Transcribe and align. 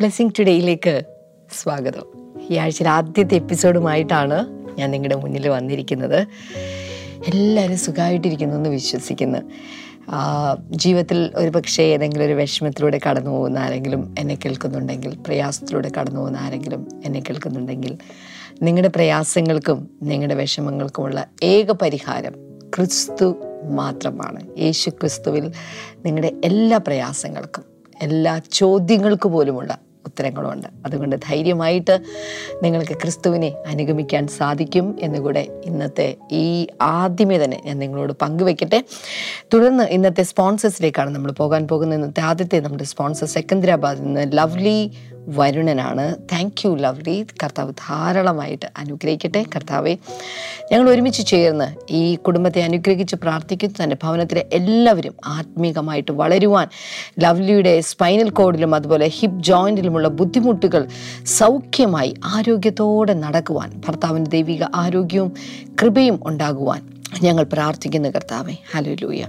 Blessing 0.00 0.30
ടുഡേയിലേക്ക് 0.38 1.02
സ്വാഗതം. 1.62 2.34
ഈ 2.50 2.56
ആഴ്ചയിലെ 2.56 2.90
ആദ്യത്തെ 2.90 3.34
എപ്പിസോഡുമായിട്ടാണ് 3.34 4.46
ഞാൻ 4.78 4.90
നിങ്ങളുടെ 4.90 5.14
മുന്നിൽ 5.14 5.48
വന്നിരിക്കുന്നത്. 5.48 6.26
എല്ലാവരും 7.34 7.78
സുഖമായിട്ടിരിക്കുന്നു 7.78 8.54
എന്ന് 8.54 8.70
വിശ്വസിക്കുന്നു. 8.70 9.38
ജീവിതത്തിൽ 10.70 11.30
ഒരു 11.34 11.48
പക്ഷേ 11.48 11.82
ഏതെങ്കിലും 11.82 12.24
ഒരു 12.24 12.32
വിഷമത്തിലൂടെ 12.32 13.00
കടന്നു 13.08 13.30
പോകുന്ന 13.30 13.58
ആരെങ്കിലും 13.58 14.14
എന്നെ 14.18 14.38
കേൾക്കുന്നുണ്ടെങ്കിൽ 14.44 15.16
പ്രയാസത്തിലൂടെ 15.26 15.90
കടന്നു 16.00 16.20
പോകുന്ന 16.20 16.38
ആരെങ്കിലും 16.38 16.88
എന്നെ 17.04 17.20
കേൾക്കുന്നുണ്ടെങ്കിൽ 17.20 17.98
നിങ്ങളുടെ 18.62 18.88
പ്രയാസങ്ങൾക്കും 18.88 19.90
നിങ്ങളുടെ 20.02 20.34
വിഷമങ്ങൾക്കുമുള്ള 20.34 21.26
ഏക 21.42 21.70
പരിഹാരം 21.70 22.32
ക്രിസ്തു 22.76 23.36
മാത്രമാണ്. 23.64 24.58
യേശു 24.58 24.90
ക്രിസ്തുവിൽ 24.90 25.52
നിങ്ങളുടെ 26.04 26.32
എല്ലാ 26.44 26.76
പ്രയാസങ്ങൾക്കും 26.76 27.64
എല്ലാ 28.02 28.40
ചോദ്യങ്ങൾക്ക് 28.52 29.28
പോലുമുള്ള 29.28 29.78
ഉത്തരങ്ങളുണ്ട്. 30.06 30.68
അതുകൊണ്ട് 30.86 31.16
ധൈര്യമായിട്ട് 31.16 31.98
നിങ്ങൾക്ക് 32.62 32.92
ക്രിസ്തുവിനെ 32.92 33.54
അനുഗമിക്കാൻ 33.66 34.26
സാധിക്കും 34.26 34.96
എന്നുകൂടെ 35.00 35.62
ഇന്നത്തെ 35.64 36.16
ഈ 36.32 36.66
ആദ്യമേ 36.82 37.38
തന്നെ 37.38 37.62
ഞാൻ 37.66 37.78
നിങ്ങളോട് 37.78 38.12
പങ്കുവെക്കട്ടെ. 38.22 38.84
തുടർന്ന് 39.54 39.84
ഇന്നത്തെ 39.84 40.22
സ്പോൺസേഴ്സിലേക്കാണ് 40.22 41.10
നമ്മൾ 41.10 41.32
പോകാൻ 41.32 41.68
പോകുന്നത്. 41.68 41.98
ഇന്നത്തെ 41.98 42.20
ആദ്യത്തെ 42.20 42.60
നമ്മുടെ 42.60 42.84
സ്പോൺസർ 42.84 43.26
സെക്കന്ദരാബാദിൽ 43.26 44.02
നിന്ന് 44.02 44.32
ലവ്ലി 44.32 44.92
വരുണനാണ്. 45.38 46.04
താങ്ക് 46.32 46.60
യു 46.64 46.70
ലവ്ലി 46.74 47.16
കർത്താവ് 47.42 47.72
ധാരാളമായിട്ട് 47.72 48.66
അനുഗ്രഹിക്കട്ടെ. 48.78 49.42
കർത്താവെ 49.54 49.94
ഞങ്ങൾ 50.72 50.90
ഒരുമിച്ച് 50.90 51.26
ചേർന്ന് 51.26 51.68
ഈ 51.90 52.02
കുടുംബത്തെ 52.16 52.60
അനുഗ്രഹിച്ച് 52.62 53.16
പ്രാർത്ഥിക്കുന്നു 53.16 53.76
തന്റെ 53.82 53.96
ഭവനത്തിലെ 54.02 54.44
എല്ലാവരും 54.52 55.14
ആത്മീകമായിട്ട് 55.26 56.12
വളരുവാൻ 56.12 56.68
ലവ്ലിയുടെ 57.20 57.74
സ്പൈനൽ 57.80 58.30
കോഡിലും 58.30 58.74
അതുപോലെ 58.74 59.08
ഹിപ്പ് 59.08 59.42
ജോയിന്റിലുമുള്ള 59.42 60.08
ബുദ്ധിമുട്ടുകൾ 60.20 60.84
സൗഖ്യമായി 61.38 62.14
ആരോഗ്യത്തോടെ 62.34 63.14
നടക്കുവാൻ 63.14 63.70
ഭർത്താവിന്റെ 63.86 64.30
ദൈവിക 64.30 64.64
ആരോഗ്യവും 64.74 65.32
കൃപയും 65.82 66.20
ഉണ്ടാകുവാൻ 66.26 66.99
ഞങ്ങൾ 67.22 67.44
പ്രാർത്ഥിക്കുന്ന 67.44 68.10
കർത്താവേ 68.10 68.52
ഹലോ 68.72 68.92
ലൂയ 69.02 69.26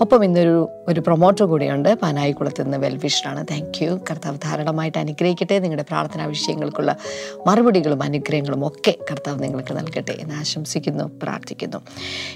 ഒപ്പം 0.00 0.24
ഇന്നൊരു 0.24 0.68
ഒരു 0.88 1.00
പ്രൊമോട്ടർ 1.00 1.44
കൂടിയുണ്ട് 1.44 1.94
പാനായിക്കുളത്ത് 1.94 2.64
നിന്ന് 2.64 2.78
വെൽവിഷറാണ് 2.78 3.46
താങ്ക് 3.50 3.84
യു 3.84 4.00
കർത്താവ് 4.10 4.38
ധാരാളമായിട്ട് 4.44 4.98
അനുഗ്രഹിക്കട്ടെ. 4.98 5.58
നിങ്ങളുടെ 5.58 5.82
പ്രാർത്ഥനാ 5.82 6.26
വിഷയങ്ങൾക്കുള്ള 6.26 6.96
മറുപടികളും 7.46 8.02
അനുഗ്രഹങ്ങളും 8.02 8.66
ഒക്കെ 8.66 8.94
കർത്താവ് 9.10 9.42
നിങ്ങൾക്ക് 9.42 9.76
നൽകട്ടെ 9.76 10.12
എന്ന് 10.20 10.34
ആശംസിക്കുന്നു 10.34 11.04
പ്രാർത്ഥിക്കുന്നു. 11.22 11.82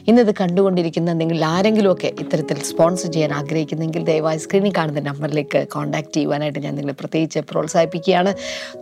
ഇന്നത് 0.08 0.34
കണ്ടുകൊണ്ടിരിക്കുന്ന 0.40 1.12
നിങ്ങൾ 1.12 1.44
ആരെങ്കിലുമൊക്കെ 1.44 2.12
ഇത്തരത്തിൽ 2.20 2.62
സ്പോൺസർ 2.62 3.12
ചെയ്യാൻ 3.12 3.32
ആഗ്രഹിക്കുന്നെങ്കിൽ 3.32 4.04
ദയവായി 4.04 4.38
സ്ക്രീനിൽ 4.38 4.72
കാണുന്ന 4.76 5.00
നമ്പറിലേക്ക് 5.00 5.68
കോൺടാക്ട് 5.68 6.14
ചെയ്യുവാനായിട്ട് 6.14 6.58
ഞാൻ 6.58 6.74
നിങ്ങളെ 6.74 6.96
പ്രത്യേകിച്ച് 7.00 7.38
പ്രോത്സാഹിപ്പിക്കുകയാണ്. 7.38 8.34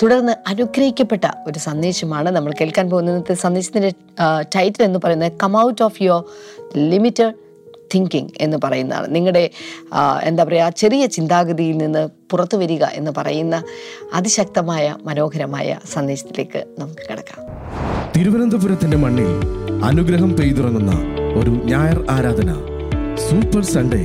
തുടർന്ന് 0.02 0.32
അനുഗ്രഹിക്കപ്പെട്ട 0.46 1.24
ഒരു 1.46 1.58
സന്ദേശമാണ് 1.58 2.30
നമ്മൾ 2.30 2.52
കേൾക്കാൻ 2.60 2.90
പോകുന്ന 2.90 3.34
സന്ദേശത്തിന്റെ 3.34 3.92
ടൈറ്റിൽ 4.56 4.84
എന്ന് 4.84 4.98
പറയുന്നത് 5.04 5.32
come 5.32 5.60
out 5.60 5.85
of 5.88 6.02
your 6.06 6.22
limited 6.92 7.34
thinking 7.94 8.32
എന്ന് 8.40 8.56
പറയുന്നതാണ്. 8.64 9.06
നിങ്ങളുടെ 9.14 9.42
എന്താ 10.22 10.42
പറയുക 10.44 10.72
ചെറിയ 10.82 11.02
ചിന്താഗതിയിൽ 11.16 11.76
നിന്ന് 11.82 12.02
പുറത്തു 12.30 12.56
വരിക 12.62 12.84
എന്ന് 13.00 13.10
പറയുന്ന 13.18 13.56
അതിശക്തമായ 14.14 14.86
മനോഹരമായ 15.04 15.68
സന്ദേശത്തിലേക്ക് 15.94 16.62
നമുക്ക് 16.78 17.04
കിടക്കാം. 17.10 17.40
തിരുവനന്തപുരത്തിന്റെ 18.16 18.98
മണ്ണിൽ 19.04 19.30
അനുഗ്രഹം 19.84 20.30
പെയ്തിറങ്ങുന്ന 20.36 20.92
ഒരു 21.40 21.52
ഞായർ 21.72 21.98
ആരാധന 22.16 22.50
super 23.26 23.62
Sunday 23.74 24.02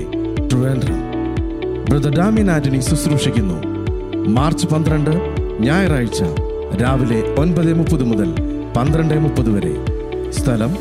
Trivandrum. 0.48 1.00
Brother 1.90 2.14
Damien 2.20 2.50
Antony 2.56 2.80
ശുശ്രൂഷിക്കുന്നു. 2.90 3.58
March 4.38 4.68
പന്ത്രണ്ട് 4.74 5.14
ഞായറാഴ്ച 5.68 6.22
രാവിലെ 6.82 7.20
ഒൻപത് 7.42 7.72
മുപ്പത് 7.80 8.04
മുതൽ 8.12 8.30
പന്ത്രണ്ട് 8.78 9.16
മുപ്പത് 9.26 9.50
വരെ. 9.56 9.74
സ്ഥലം 10.38 10.74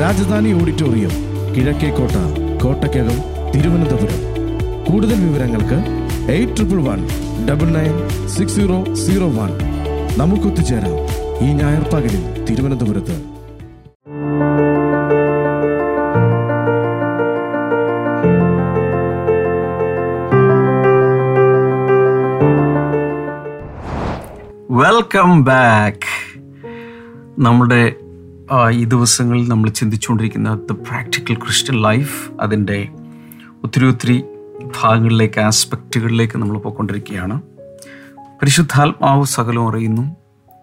രാജധാനി 0.00 0.52
ഓഡിറ്റോറിയം 0.60 1.12
കിഴക്കേക്കോട്ട 1.54 2.16
കോട്ടക്കകം 2.62 3.18
തിരുവനന്തപുരം. 3.50 4.20
കൂടുതൽ 4.84 5.18
വിവരങ്ങൾക്ക് 5.28 5.78
eight 6.32 6.56
triple 6.56 6.76
one 6.76 7.00
double 7.48 7.66
nine 7.66 7.94
six 8.28 8.54
zero 8.54 8.94
zero 8.94 9.28
one. 9.28 9.52
നമുക്കൊത്തുചേരാം 10.18 10.96
ഈ 11.46 11.52
ഞായർ 11.52 11.84
പകലിൽ 11.92 12.44
തിരുവനന്തപുരത്ത്. 12.44 13.16
വെൽക്കം 24.70 25.44
ബാക്ക് 25.44 26.08
നമ്മുടെ 27.38 27.94
ഈ 28.70 28.84
ദിവസങ്ങളിൽ 28.84 29.48
നമ്മൾ 29.48 29.70
ചിന്തിച്ചുകൊണ്ടിരിക്കുന്ന 29.70 30.54
ദ 30.54 30.72
പ്രാക്ടിക്കൽ 30.72 31.34
ക്രിസ്ത്യൻ 31.34 31.82
ലൈഫ് 31.82 32.32
അതിന്റെ 32.40 32.88
ഒത്തിരി 33.64 33.86
ഒത്തിരി 33.86 34.24
ഭാഗങ്ങളിലേക്ക് 34.82 35.40
ആസ്പെക്റ്റുകളിലേക്ക് 35.40 36.38
നമ്മൾ 36.38 36.58
പോയിക്കൊണ്ടിരിക്കുകയാണ്. 36.58 37.42
പരിശുദ്ധാത്മാവ് 38.18 39.24
സകലം 39.24 39.68
അറിയുന്നു. 39.68 40.16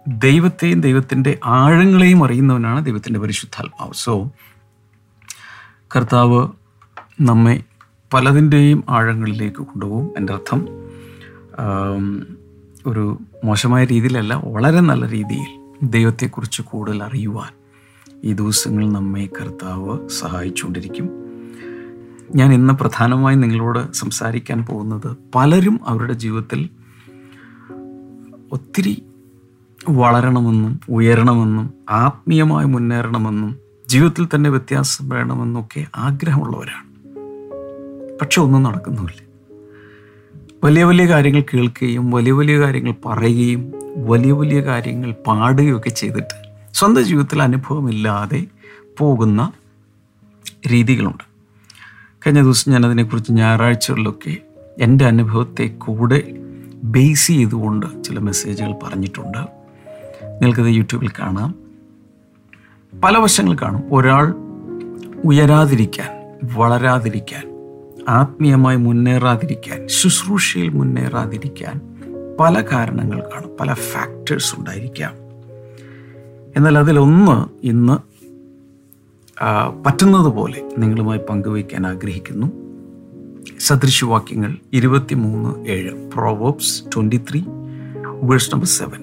ദൈവത്തെയും 0.07 0.81
ദൈവത്തിന്റെ 0.81 1.39
ആഴങ്ങളെയും 1.45 2.25
അറിയുന്നവനാണ് 2.25 2.85
ദൈവത്തിന്റെ 2.85 3.19
പരിശുദ്ധാത്മാവ്. 3.19 3.93
സോ 3.93 4.31
കർത്താവ് 5.95 6.47
നമ്മെ 7.21 7.63
പലതിന്റെയും 8.13 8.83
ആഴങ്ങളിലേക്ക് 8.89 9.57
കൊണ്ടുപോകും. 9.57 10.11
എന്റെ 10.17 10.33
അർത്ഥം 10.33 10.67
ഒരു 12.85 13.19
മോശമായ 13.43 13.85
രീതിയിലല്ല 13.85 14.33
വളരെ 14.33 14.79
നല്ല 14.79 15.07
രീതിയിൽ 15.09 15.73
ദൈവത്തെക്കുറിച്ച് 15.83 16.61
കൂടുതൽ 16.61 17.03
അറിയുവാൻ 17.03 17.60
ഈ 18.23 18.33
ദിവസങ്ങളിൽ 18.33 18.91
നമ്മെ 18.91 19.29
കർത്താവ് 19.41 20.09
സഹായിച്ചുകൊണ്ടിരിക്കും. 20.09 21.09
ഞാൻ 22.35 22.53
ഇന്ന് 22.53 22.73
പ്രധാനമായും 22.73 23.41
നിങ്ങളോട് 23.41 23.93
സംസാരിക്കാൻ 23.93 24.65
പോകുന്നത് 24.65 25.17
പലരും 25.35 25.79
അവരുടെ 25.85 26.13
ജീവിതത്തിൽ 26.13 26.69
ഒത്തിരി 28.51 29.03
വളരണമെന്നും 29.89 30.79
ഉയരണമെന്നും 30.89 31.73
ആത്മീയമായി 31.89 32.65
മുന്നേറണമെന്നും 32.65 33.57
ജീവിതത്തിൽ 33.87 34.27
തന്നെ 34.35 34.49
വ്യത്യാസം 34.49 35.09
വേണമെന്നൊക്കെ 35.09 35.85
ആഗ്രഹമുള്ളവരാണ്. 35.95 36.91
പക്ഷെ 38.21 38.41
ഒന്നും 38.41 38.63
നടക്കുന്നുമില്ല. 38.63 39.31
വലിയ 40.63 40.83
വലിയ 40.83 41.05
കാര്യങ്ങൾ 41.05 41.41
കേൾക്കുകയും 41.41 42.11
വലിയ 42.11 42.31
വലിയ 42.31 42.59
കാര്യങ്ങൾ 42.59 42.93
പറയുകയും 43.05 43.71
വലിയ 43.95 44.31
വലിയ 44.31 44.61
കാര്യങ്ങൾ 44.61 45.15
പാടുകയും 45.27 45.77
ഒക്കെ 45.77 45.89
ചെയ്തിട്ട് 45.89 46.50
സ്വന്തം 46.73 47.01
ജീവിതത്തിൽ 47.01 47.41
അനുഭവമില്ലാതെ 47.41 48.45
പോകുന്ന 48.97 49.51
രീതികളുണ്ട്. 50.71 51.23
കഴിഞ്ഞ 52.27 52.41
ദിവസം 52.41 52.71
ഞാൻ 52.71 52.85
അതിനെക്കുറിച്ച് 52.85 53.31
ഞായറാഴ്ചകളിലൊക്കെ 53.31 54.37
എന്റെ 54.81 55.05
അനുഭവത്തെ 55.05 55.67
കൂടെ 55.67 56.21
ബേസ് 56.83 57.27
ചെയ്തുകൊണ്ട് 57.27 58.03
ചില 58.03 58.19
മെസ്സേജുകൾ 58.19 58.73
പറഞ്ഞിട്ടുണ്ട്. 58.83 59.37
നിങ്ങൾക്കത് 60.23 60.65
യൂട്യൂബിൽ 60.65 61.09
കാണാം. 61.09 61.55
പല 63.03 63.17
വശങ്ങൾ 63.17 63.55
കാണും. 63.55 63.83
ഒരാൾ 63.91 64.33
ഉയരാതിരിക്കാൻ 65.25 66.37
വളരാതിരിക്കാൻ 66.57 67.43
ആത്മീയമായി 68.09 68.77
മുന്നേറാതിരിക്കാൻ 68.77 69.87
ശുശ്രൂഷയിൽ 69.87 70.69
മുന്നേറാതിരിക്കാൻ 70.69 71.81
പല 72.39 72.61
കാരണങ്ങൾ 72.61 73.19
കാണും. 73.19 73.57
പല 73.57 73.73
ഫാക്ടേഴ്സ് 73.73 74.55
ഉണ്ടായിരിക്കാം. 74.55 75.20
എന്നാൽ 76.55 76.77
അതിലൊന്ന് 76.77 77.65
ഇന്ന് 77.65 77.97
പറ്റുന്നത് 79.85 80.25
പോലെ 80.25 80.71
നിങ്ങളുമായി 80.77 81.19
പങ്കുവയ്ക്കാൻ 81.29 81.87
ആഗ്രഹിക്കുന്നു. 81.87 82.47
സദൃശവാക്യങ്ങൾ 83.59 84.57
ഇരുപത്തി 84.73 85.15
മൂന്ന് 85.15 85.65
ഏഴ് 85.67 85.91
proverbs 86.15 86.83
twenty 86.95 87.17
three 87.17 87.41
verse 88.23 88.53
number 88.53 88.67
seven. 88.67 89.01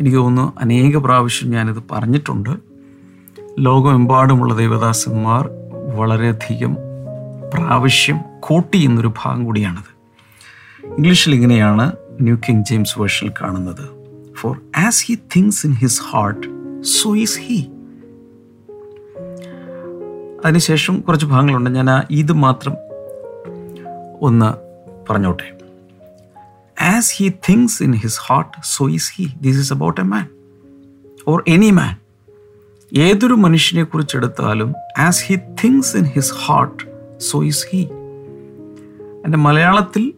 എനിക്ക് 0.00 0.16
തോന്നുന്നു 0.16 0.52
അനേക 0.58 0.96
പ്രാവശ്യം 0.96 1.50
ഞാനിത് 1.50 1.82
പറഞ്ഞിട്ടുണ്ട്. 1.90 2.50
ലോകമെമ്പാടുമുള്ള 3.58 4.54
ദൈവദാസന്മാർ 4.54 5.50
വളരെയധികം 5.94 6.76
പ്രാവശ്യം 7.54 8.18
കോട്ടി 8.40 8.78
എന്നൊരു 8.78 9.12
ഭാഗം 9.18 9.44
കൂടിയാണത്. 9.44 9.92
ഇംഗ്ലീഷിൽ 10.86 11.34
ഇങ്ങനെയാണ് 11.34 11.92
ന്യൂ 12.20 12.36
കിങ് 12.36 12.64
ജെയിംസ് 12.64 12.98
വേർഷനിൽ 12.98 13.32
കാണുന്നത്. 13.42 13.95
For 14.36 14.60
as 14.76 15.04
he 15.06 15.14
thinks 15.36 15.66
in 15.66 15.72
his 15.72 16.00
heart 16.02 16.46
so 16.82 17.16
is 17.16 17.38
he 17.40 17.58
അതിനുശേഷം 20.44 21.00
കുറച്ച് 21.00 21.26
ഭാഗങ്ങളുണ്ട്. 21.26 21.70
ഞാൻ 21.70 21.90
ആ 21.90 22.02
ഇത് 22.10 22.32
മാത്രം 22.32 22.74
ഒന്ന് 24.20 24.50
പറഞ്ഞോട്ടെ. 25.10 25.48
As 26.82 27.12
he 27.16 27.28
thinks 27.28 27.82
in 27.82 27.92
his 27.92 28.20
heart 28.26 28.56
so 28.64 28.90
is 28.90 29.12
he 29.16 29.26
this 29.40 29.58
is 29.58 29.72
about 29.72 30.00
a 30.00 30.04
man 30.04 30.26
or 31.28 31.44
any 31.48 31.70
man 31.70 31.94
ഏതൊരു 32.96 33.34
മനുഷ്യനെ 33.34 33.84
കുറിച്ചെടുത്താലും 33.84 34.74
as 34.98 35.24
he 35.26 35.36
thinks 35.36 35.96
in 35.96 36.04
his 36.04 36.34
heart 36.34 36.82
so 37.18 37.44
is 37.44 37.66
he 37.70 37.82
എന്റെ 39.24 39.38
മലയാളത്തിൽ 39.38 40.12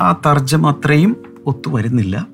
ആ 0.00 0.20
തർജം 0.26 0.66
അത്രയും 0.66 1.12
ഒത്തു 1.46 1.70
വരുന്നില്ല. 1.70 2.28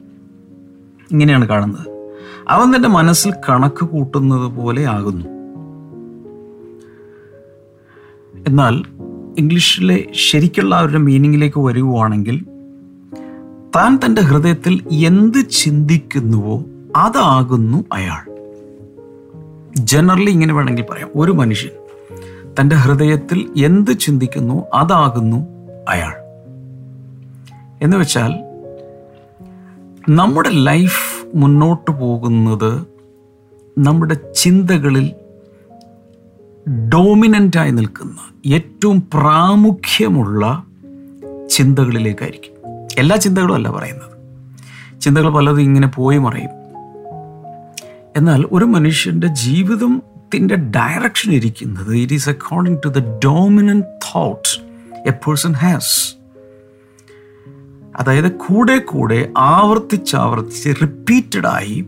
ഇങ്ങനെയാണ് 1.12 1.48
കാണുന്നത്. 1.48 2.12
അവൻ 2.48 2.76
തന്റെ 2.76 2.88
മനസ്സിൽ 2.88 3.32
കണക്ക് 3.48 3.84
കൂട്ടുന്നത് 3.84 4.52
പോലെ 4.52 4.84
ആകുന്നു. 4.84 5.26
എന്നാൽ 8.48 8.82
ഇംഗ്ലീഷിലെ 9.38 10.04
ശരിക്കുള്ള 10.12 10.74
അവരുടെ 10.74 10.98
മീനിങ്ങിലേക്ക് 10.98 11.60
വരുവാണെങ്കിൽ 11.60 12.46
താൻ 13.76 14.00
തന്റെ 14.04 14.22
ഹൃദയത്തിൽ 14.22 14.88
എന്ത് 15.06 15.48
ചിന്തിക്കുന്നുവോ 15.50 16.64
അതാകുന്നു 16.96 17.84
അയാൾ. 17.92 18.34
ജനറലി 19.76 20.30
ഇങ്ങനെ 20.30 20.54
വേണമെങ്കിൽ 20.54 20.84
പറയാം. 20.90 21.08
ഒരു 21.16 21.32
മനുഷ്യൻ 21.32 21.70
തന്റെ 22.60 22.76
ഹൃദയത്തിൽ 22.76 23.64
എന്ത് 23.64 23.98
ചിന്തിക്കുന്നു 23.98 24.62
അതാകുന്നു 24.74 25.36
അയാൾ. 25.88 26.12
എന്ന് 27.82 27.96
വെച്ചാൽ 27.96 28.53
നമ്മുടെ 30.08 30.50
ലൈഫ് 30.50 31.26
മുന്നോട്ട് 31.34 31.90
പോകുന്നത് 31.90 32.86
നമ്മുടെ 33.78 34.16
ചിന്തകളിൽ 34.36 35.12
ഡോമിനന്റായി 36.88 37.70
നിൽക്കുന്ന 37.70 38.52
ഏറ്റവും 38.52 39.08
പ്രാമുഖ്യമുള്ള 39.14 40.64
ചിന്തകളിലേക്കായിരിക്കും. 41.50 42.52
എല്ലാ 42.98 43.16
ചിന്തകളും 43.16 43.54
അല്ല 43.54 43.70
പറയുന്നത്. 43.70 44.10
ചിന്തകൾ 45.00 45.28
പലതും 45.28 45.60
ഇങ്ങനെ 45.60 45.86
പോയി 45.86 46.18
മറയും. 46.18 46.50
എന്നാൽ 48.16 48.46
ഒരു 48.52 48.64
മനുഷ്യന്റെ 48.64 49.26
ജീവിതത്തിന്റെ 49.26 50.54
ഡയറക്ഷൻ 50.54 51.32
ഇരിക്കുന്നത് 51.32 51.96
it 51.96 52.12
is 52.12 52.28
according 52.28 52.82
to 52.84 52.88
the 52.88 52.98
dominant 53.24 53.86
thought 53.86 54.62
a 55.08 55.10
person 55.10 55.52
has 55.52 56.23
അതായത് 57.96 58.32
കൂടെ 58.32 58.78
കൂടെ 58.78 59.32
ആവർത്തിച്ചാവർത്തിച്ച് 59.38 60.74
റിപ്പീറ്റഡായി 60.82 61.84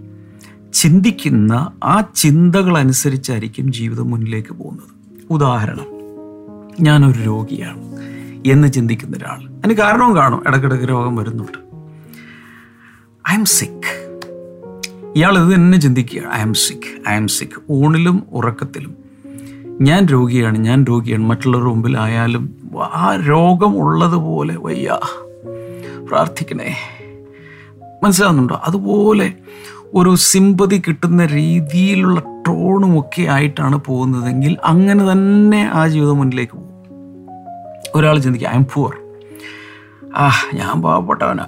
ചിന്തിക്കുന്ന 0.74 1.72
ആ 1.84 2.04
ചിന്തകൾ 2.14 2.78
അനുസരിച്ചായിരിക്കും 2.78 3.72
ജീവിതം 3.72 4.10
മുന്നിലേക്ക് 4.10 4.54
പോകുന്നത്. 4.54 4.96
ഉദാഹരണം 5.30 5.86
ഞാനൊരു 6.80 7.18
രോഗിയാണ് 7.18 7.82
എന്ന് 8.52 8.72
ചിന്തിക്കുന്ന 8.72 9.16
ഒരാൾ. 9.16 9.50
അതിന് 9.58 9.74
കാരണവും 9.74 10.16
കാണും 10.16 10.42
ഇടയ്ക്കിടയ്ക്ക് 10.46 10.88
രോഗം 10.88 11.16
വരുന്നുണ്ട്. 11.16 11.58
ഐ 13.30 13.34
എം 13.34 13.44
സിക്ക് 13.44 14.06
ഇയാൾ 15.16 15.38
ഇത് 15.38 15.54
തന്നെ 15.54 15.80
ചിന്തിക്കുക 15.80 16.22
I 16.34 16.40
am 16.40 16.54
sick 16.54 17.08
I 17.08 17.16
am 17.16 17.28
sick 17.28 17.72
ഊണിലും 17.72 18.22
ഉറക്കത്തിലും. 18.32 18.94
ഞാൻ 19.80 20.06
രോഗിയാണ് 20.06 20.58
ഞാൻ 20.58 20.84
രോഗിയാണ്. 20.84 21.24
മറ്റുള്ളവരുടെ 21.24 21.70
മുമ്പിലായാലും 21.70 22.54
ആ 22.82 23.16
രോഗം 23.28 23.76
ഉള്ളതുപോലെ 23.76 24.56
വയ്യ. 24.56 24.98
പ്രാർത്ഥിക്കണേ. 26.08 26.76
മനസ്സിലാവുന്നുണ്ടോ? 28.04 28.60
അതുപോലെ 28.64 29.32
ഒരു 29.94 30.14
സിമ്പതി 30.14 30.82
കിട്ടുന്ന 30.88 31.26
രീതിയിലുള്ള 31.26 32.20
ടോണും 32.20 33.00
ഒക്കെ 33.00 33.22
ആയിട്ടാണ് 33.22 33.76
പോകുന്നതെങ്കിൽ 33.76 34.56
അങ്ങനെ 34.64 35.12
തന്നെ 35.12 35.70
ആ 35.72 35.88
ജീവിതം 35.88 36.18
മുന്നിലേക്ക് 36.18 36.52
പോകും. 36.52 36.66
ഒരാൾ 37.94 38.18
ചിന്തിക്കുക 38.18 38.48
ഐ 38.48 38.52
എം 38.52 38.66
പുവർ 38.74 38.96
ആ 40.16 40.30
ഞാൻ 40.54 40.82
പാവപ്പെട്ടവനാ. 40.82 41.46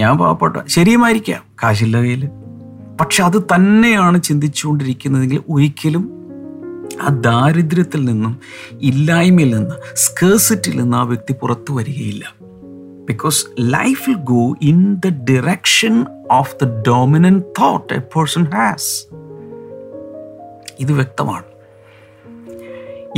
ഞാൻ 0.00 0.18
പാവപ്പെട്ട 0.18 0.56
ശരിയുമായിരിക്കാം 0.68 1.42
കാശില്ല 1.62 1.98
കയ്യിൽ 2.00 2.28
പക്ഷെ 3.00 3.24
അത് 3.24 3.42
തന്നെയാണ് 3.42 4.22
ചിന്തിച്ചുകൊണ്ടിരിക്കുന്നതെങ്കിൽ 4.22 5.42
ഒരിക്കലും 5.50 6.10
ആ 7.02 7.08
ദാരിദ്ര്യത്തിൽ 7.08 8.04
നിന്നും 8.04 8.40
ഇല്ലായ്മയിൽ 8.80 9.56
നിന്ന് 9.56 9.96
സ്കേഴ്സിറ്റിൽ 9.96 10.80
നിന്ന് 10.80 10.96
ആ 10.96 11.02
വ്യക്തി 11.02 11.34
പുറത്തു 11.42 11.72
വരികയില്ല. 11.72 12.39
Because 13.04 13.46
life 13.60 14.10
will 14.10 14.16
go 14.16 14.54
in 14.62 15.00
the 15.04 15.08
direction 15.08 16.06
of 16.30 16.56
the 16.64 16.82
dominant 16.88 17.44
thought 17.60 17.94
a 17.94 17.98
person 17.98 18.44
has 18.44 19.06
ഇത് 20.80 20.92
വ്യക്തമാണ്. 20.92 21.44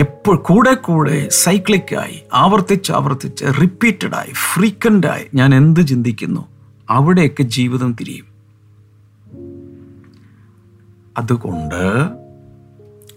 എപ്പോൾ 0.01 0.37
കൂടെ 0.37 0.75
കൂടെ 0.75 1.29
സൈക്ലിക്കായി 1.29 2.23
ആവർത്തിച്ച് 2.35 2.93
ആവർത്തിച്ച് 2.93 3.45
റിപ്പീറ്റഡായി 3.45 4.33
ഫ്രീക്വന്റായി 4.33 5.25
ഞാൻ 5.35 5.55
എന്ത് 5.55 5.87
ചിന്തിക്കുന്നു 5.87 6.49
അവിടെയൊക്കെ 6.91 7.43
ജീവിതം 7.43 7.97
തിരിയും. 8.01 8.27
അതുകൊണ്ട് 11.19 11.83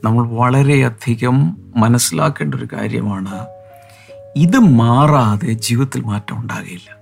നമ്മൾ 0.03 0.27
വളരെയധികം 0.27 1.57
മനസ്സിലാക്കേണ്ട 1.75 2.55
ഒരു 2.55 2.67
കാര്യമാണ് 2.73 3.45
ഇത് 4.35 4.57
മാറാതെ 4.57 5.53
ജീവിതത്തിൽ 5.53 6.01
മാറ്റം 6.01 6.41
ഉണ്ടാകില്ല 6.41 6.95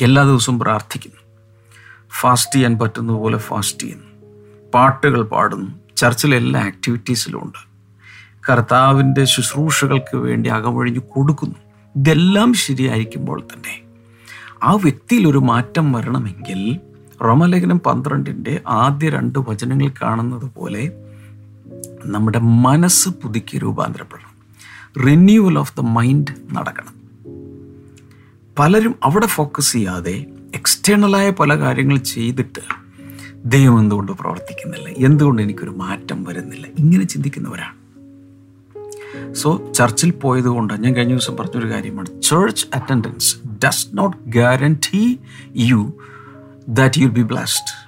എല്ലാ 0.00 0.22
ദിവസവും 0.22 0.58
പ്രാർത്ഥിക്കുന്നു. 0.58 1.20
ഫാസ്റ്റ് 2.20 2.54
ചെയ്യാൻ 2.54 2.78
പറ്റുന്ന 2.78 3.12
പോലെ 3.12 3.38
ഫാസ്റ്റ് 3.38 3.82
ചെയ്യുന്നു. 3.82 4.04
പാട്ടുകൾ 4.74 5.22
പാടുന്നു. 5.22 5.70
ചർച്ചിലെ 5.96 6.36
എല്ലാ 6.36 6.60
ആക്ടിവിറ്റീസിലും 6.60 7.42
ഉണ്ട്. 7.42 7.68
കർത്താവിന്റെ 8.50 9.24
ശുശ്രൂഷകൾക്ക് 9.24 10.16
വേണ്ടി 10.16 10.50
അകമൊഴിഞ്ഞ് 10.50 10.98
കൊടുക്കുന്നു. 10.98 11.54
ഇതെല്ലാം 11.96 12.54
ശരിയായിരിക്കുമ്പോൾ 12.54 13.40
തന്നെ 13.40 13.82
ആ 14.62 14.72
വ്യക്തിയിൽ 14.72 15.28
ഒരു 15.28 15.38
മാറ്റം 15.38 15.92
വരണമെങ്കിൽ 15.92 16.80
റോമലേഖനം 17.24 17.80
പന്ത്രണ്ടിന്റെ 17.80 18.60
ആദ്യ 18.68 19.10
രണ്ട് 19.10 19.38
വചനങ്ങൾ 19.38 19.90
കാണുന്നത് 20.02 20.44
പോലെ 20.44 20.92
നമ്മുടെ 22.04 22.38
മനസ്സ് 22.38 23.08
പുതുക്കി 23.08 23.58
രൂപാന്തരപ്പെടണം. 23.58 24.25
റിന്യൂവൽ 25.04 25.58
ഓഫ് 25.58 25.76
ദ 25.76 25.80
മൈൻഡ് 25.80 26.26
നടക്കണം. 26.52 26.96
പലരും 28.58 28.94
അവിടെ 29.02 29.26
ഫോക്കസ് 29.26 29.72
ചെയ്യാതെ 29.72 30.26
എക്സ്റ്റേണലായ 30.54 31.30
പല 31.30 31.58
കാര്യങ്ങൾ 31.58 31.96
ചെയ്തിട്ട് 31.96 32.60
ദൈവം 33.44 33.78
എന്തുകൊണ്ട് 33.78 34.12
പ്രവർത്തിക്കുന്നില്ല? 34.12 35.06
എന്തുകൊണ്ട് 35.06 35.42
എനിക്കൊരു 35.42 35.70
മാറ്റം 35.70 36.24
വരുന്നില്ല? 36.24 36.66
ഇങ്ങനെ 36.78 37.04
ചിന്തിക്കുന്നവരാണ്. 37.04 37.86
സോ 39.34 39.72
ചർച്ചിൽ 39.72 40.10
പോയത് 40.10 40.44
കൊണ്ട് 40.44 40.74
ഞാൻ 40.74 40.94
കഴിഞ്ഞ 40.94 41.12
ദിവസം 41.12 41.36
പറഞ്ഞൊരു 41.36 41.70
കാര്യമാണ്. 41.70 42.22
Church 42.22 42.66
attendance 42.74 43.36
does 43.64 43.88
not 43.94 44.16
guarantee 44.26 45.18
you 45.56 45.94
that 46.68 47.00
you 47.00 47.06
be 47.06 47.22
blessed 47.22 47.86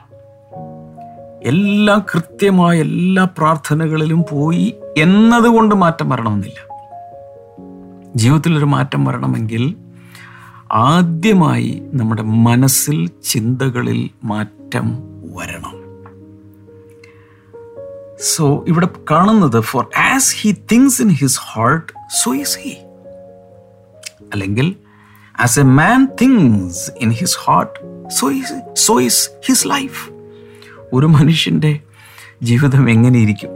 എല്ലാ 1.43 1.99
കൃത്യമായ 1.99 2.81
എല്ലാ 2.81 3.25
പ്രാർത്ഥനകളിലും 3.25 4.25
പോയി 4.31 4.75
എന്നതുകൊണ്ട് 4.99 5.75
മാറ്റം 5.75 6.09
വരണമെന്നില്ല. 6.09 6.68
ജീവിതത്തിൽ 8.15 8.59
ഒരു 8.59 8.65
മാറ്റം 8.65 9.05
വരണമെങ്കിൽ 9.05 9.77
ആദ്യമായി 10.73 11.83
നമ്മുടെ 11.95 12.23
മനസ്സിൽ 12.23 13.11
ചിന്തകളിൽ 13.25 14.11
മാറ്റം 14.25 14.99
വരണം. 15.37 15.75
സോ 18.37 18.65
ഇവിടെ 18.69 18.89
കാണുന്നത് 19.11 19.61
for 19.61 19.87
as 19.99 20.37
he 20.37 20.53
thinks 20.73 21.03
in 21.03 21.09
his 21.09 21.39
heart 21.41 21.93
so 22.25 22.35
is 22.35 22.59
he 22.59 22.71
അല്ലെങ്കിൽ 24.33 24.77
as 25.41 25.61
a 25.61 25.63
man 25.63 26.09
thinks 26.23 26.91
in 27.01 27.11
his 27.11 27.37
heart 27.45 28.09
so 28.09 28.31
is 28.31 28.75
so 28.75 29.01
is 29.01 29.31
his 29.47 29.69
life 29.69 30.11
ഒരു 30.93 31.07
മനുഷ്യന്റെ 31.07 31.81
ജീവിതം 32.43 32.91
എങ്ങനെയിരിക്കും 32.91 33.51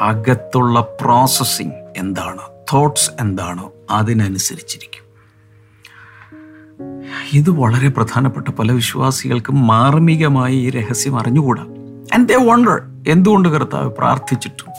അകത്തുള്ള 0.00 0.80
പ്രോസസ്സിങ് 0.80 1.72
എന്താണ്? 1.96 2.53
തോട്ട്സ് 2.72 3.10
എന്താണോ 3.20 3.72
അതിനനുസരിച്ചിരിക്കും. 3.90 5.04
ഇത് 7.32 7.50
വളരെ 7.50 7.88
പ്രധാനപ്പെട്ട 7.88 8.48
പല 8.48 8.72
വിശ്വാസികൾക്കും 8.72 9.66
മാർമികമായി 9.66 10.56
ഈ 10.56 10.70
രഹസ്യം 10.70 11.18
അറിഞ്ഞുകൂടാ. 11.18 11.62
ആൻഡ് 12.14 12.28
ദേ 12.28 12.36
വണ്ടർ 12.44 12.82
എന്തുകൊണ്ട് 13.08 13.48
കർത്താവ് 13.48 13.90
പ്രാർത്ഥിച്ചിട്ടും 13.90 14.72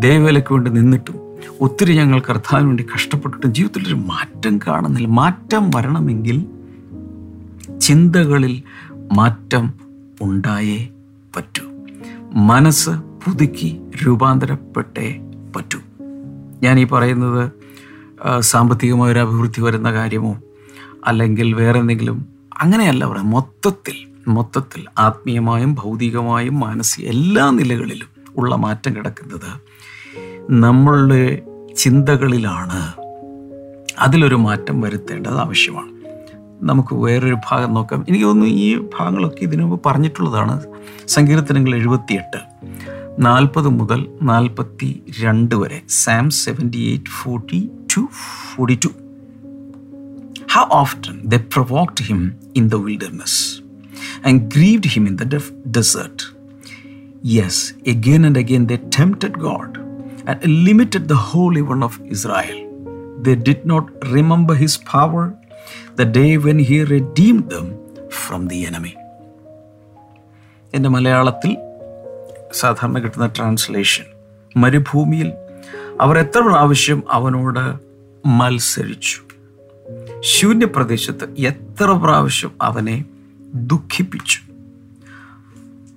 ദേവലയ്ക്ക് 0.00 0.52
വേണ്ടി 0.52 0.70
നിന്നിട്ടും 0.70 1.14
ഒത്തിരി 1.60 1.92
ഞങ്ങൾ 1.92 2.20
കർത്താവിന് 2.20 2.66
വേണ്ടി 2.66 2.86
കഷ്ടപ്പെട്ടിട്ടും 2.94 3.54
ജീവിതത്തിലൊരു 3.54 3.94
മാറ്റം 3.94 4.58
കാണുന്നില്ല. 4.58 5.08
മാറ്റം 5.08 5.70
വരണമെങ്കിൽ 5.70 6.46
ചിന്തകളിൽ 7.80 8.62
മാറ്റം 9.12 9.74
ഉണ്ടായേ 10.22 10.88
പറ്റൂ. 11.36 11.64
മനസ്സ് 12.32 12.90
പുതുക്കി 12.90 13.80
രൂപാന്തരപ്പെട്ടേ 14.06 15.20
പറ്റൂ. 15.56 15.78
ഞാൻ 16.62 16.80
ഈ 16.80 16.84
പറയുന്നത് 16.84 17.50
സാമ്പത്തികമായ 18.40 19.12
ഒരു 19.12 19.18
അഭിവൃദ്ധി 19.18 19.60
വരുന്ന 19.60 19.92
കാര്യമോ 19.92 20.36
അല്ലെങ്കിൽ 21.06 21.52
വേറെ 21.52 21.78
എന്തെങ്കിലും 21.80 22.26
അങ്ങനെയല്ല 22.58 23.06
പറയാം. 23.06 23.30
മൊത്തത്തിൽ 23.30 23.94
മൊത്തത്തിൽ 24.28 24.84
ആത്മീയമായും 24.98 25.74
ഭൗതികമായും 25.74 26.60
മാനസിക 26.60 27.04
എല്ലാ 27.04 27.50
നിലകളിലും 27.50 28.08
ഉള്ള 28.36 28.54
മാറ്റം 28.54 28.96
കിടക്കുന്നത് 28.96 29.50
നമ്മളുടെ 30.50 31.42
ചിന്തകളിലാണ്. 31.76 32.92
അതിലൊരു 33.98 34.34
മാറ്റം 34.34 34.80
വരുത്തേണ്ടത് 34.80 35.38
ആവശ്യമാണ്. 35.38 35.88
നമുക്ക് 36.62 36.94
വേറൊരു 36.94 37.36
ഭാഗം 37.50 37.74
നോക്കാം. 37.74 38.04
എനിക്ക് 38.08 38.26
തോന്നുന്നു 38.26 38.54
ഈ 38.54 38.78
ഭാഗങ്ങളൊക്കെ 38.78 39.42
ഇതിനു 39.42 39.62
മുമ്പ് 39.62 39.82
പറഞ്ഞിട്ടുള്ളതാണ്. 39.86 40.60
സങ്കീർത്തനങ്ങൾ 41.08 41.74
എഴുപത്തിയെട്ട്. 41.74 42.40
നാൽപ്പത് 43.19 43.69
മുതൽ 43.79 44.01
നാൽപ്പത്തി 44.21 44.89
രണ്ട് 45.21 45.55
വരെ 45.55 45.79
Sam 46.03 46.29
seventy 46.43 46.83
eight 46.91 47.15
forty 47.21 47.61
two 47.93 48.03
forty 48.49 48.77
two 48.85 48.91
How 50.47 50.65
often 50.71 51.29
they 51.29 51.39
provoked 51.53 51.99
him 51.99 52.19
in 52.53 52.69
the 52.69 52.79
wilderness 52.79 53.33
and 54.23 54.51
grieved 54.53 54.85
him 54.85 55.07
in 55.07 55.15
the 55.15 55.25
def- 55.25 55.53
desert. 55.71 56.17
Yes, 57.35 57.55
again 57.85 58.25
and 58.25 58.37
again 58.37 58.67
they 58.67 58.77
tempted 58.97 59.39
God 59.39 59.71
and 60.25 60.45
limited 60.67 61.07
the 61.07 61.15
Holy 61.29 61.61
One 61.63 61.83
of 61.83 61.99
Israel. 62.07 62.59
They 63.21 63.35
did 63.49 63.65
not 63.65 63.85
remember 64.11 64.55
his 64.55 64.77
power 64.93 65.23
the 65.95 66.05
day 66.19 66.37
when 66.37 66.59
he 66.59 66.83
redeemed 66.85 67.49
them 67.49 67.67
from 68.21 68.47
the 68.47 68.65
enemy. 68.65 68.93
എൻ്റെ 70.73 70.89
മലയാളത്തിൽ 70.89 71.51
സാധാരണ 72.52 72.98
കിട്ടുന്ന 72.98 73.26
translation 73.26 74.04
മരുഭൂമിയിൽ 74.56 75.32
അവർ 76.00 76.18
എത്ര 76.18 76.40
പ്രാവശ്യം 76.40 77.02
അവനോട് 77.10 77.76
മത്സരിച്ചു? 78.28 79.20
ശൂന്യപ്രദേശത്ത് 80.20 81.34
എത്ര 81.38 81.84
പ്രാവശ്യം 81.84 82.50
അവനെ 82.62 83.04
ദുഃഖിപ്പിച്ചു? 83.54 84.40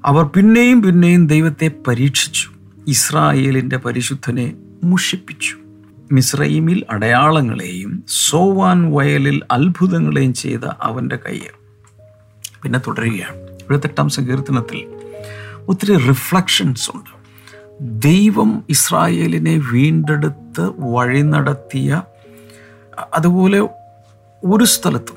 അവർ 0.06 0.24
പിന്നെയും 0.24 0.82
പിന്നെയും 0.82 1.28
ദൈവത്തെ 1.28 1.72
പരീക്ഷിച്ചു. 1.88 2.50
ഇസ്രായേലിന്റെ 2.88 3.78
പരിശുദ്ധനെ 3.78 4.56
മുഷിപ്പിച്ചു. 4.84 5.56
മിസ്രൈമിൽ 6.12 6.86
അടയാളങ്ങളെയും 6.90 8.04
സോവാൻ 8.08 8.94
വയലിൽ 8.94 9.42
അത്ഭുതങ്ങളെയും 9.52 10.34
ചെയ്ത 10.34 10.66
അവന്റെ 10.82 11.16
കയ്യ്. 11.16 11.62
പിന്നെ 12.64 12.80
തുടരുകയാണ്. 12.80 13.36
എഴുപത്തെട്ടാം 13.36 14.10
സങ്കീർത്തനത്തിൽ 14.10 15.02
ഒത്തിരി 15.70 16.08
റിഫ്ലക്ഷൻസ് 16.08 16.92
ഉണ്ട്. 16.96 17.22
ദൈവം 17.82 18.64
ഇസ്രായേലിനെ 18.70 19.62
വീണ്ടെടുത്ത് 19.72 20.72
വഴി 20.80 21.22
നടത്തിയ 21.22 22.02
അതുപോലെ 23.14 23.60
ഒരു 24.46 24.64
സ്ഥലത്തും 24.64 25.16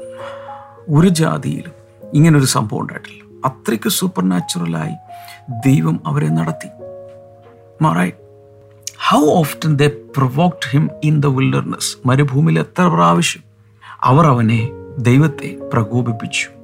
ഒരു 0.99 1.09
ജാതിയിലും 1.09 1.73
ഇങ്ങനൊരു 2.15 2.45
സംഭവം 2.45 2.81
ഉണ്ടായിട്ടില്ല. 2.81 3.25
അത്രയ്ക്ക് 3.45 3.91
സൂപ്പർ 3.91 4.29
നാച്ചുറലായി 4.29 4.95
ദൈവം 5.51 6.01
അവരെ 6.07 6.29
നടത്തി. 6.29 6.69
മാറായി 7.83 8.13
how 9.09 9.27
often 9.27 9.77
they 9.77 9.87
provoked 10.17 10.71
him 10.71 10.91
in 11.05 11.21
the 11.21 11.27
wilderness 11.27 12.09
മരുഭൂമിയിൽ 12.09 12.59
എത്ര 12.59 12.83
പ്രാവശ്യം? 12.83 13.43
അവർ 14.03 14.27
അവനെ 14.27 14.69
ദൈവത്തെ 14.99 15.57
പ്രകോപിപ്പിച്ചു. 15.73 16.64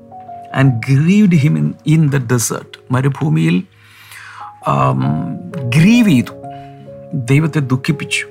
And 0.55 0.75
grieved 0.89 1.37
him 1.37 1.59
in 1.59 1.75
in 1.87 2.11
the 2.11 2.17
desert 2.17 2.79
മരുഭൂമിയിൽ 2.91 3.63
ഗ്രീവ് 5.69 6.09
ചെയ്തു. 6.09 6.33
ദൈവത്തെ 7.15 7.61
ദുഃഖിപ്പിച്ചു. 7.61 8.27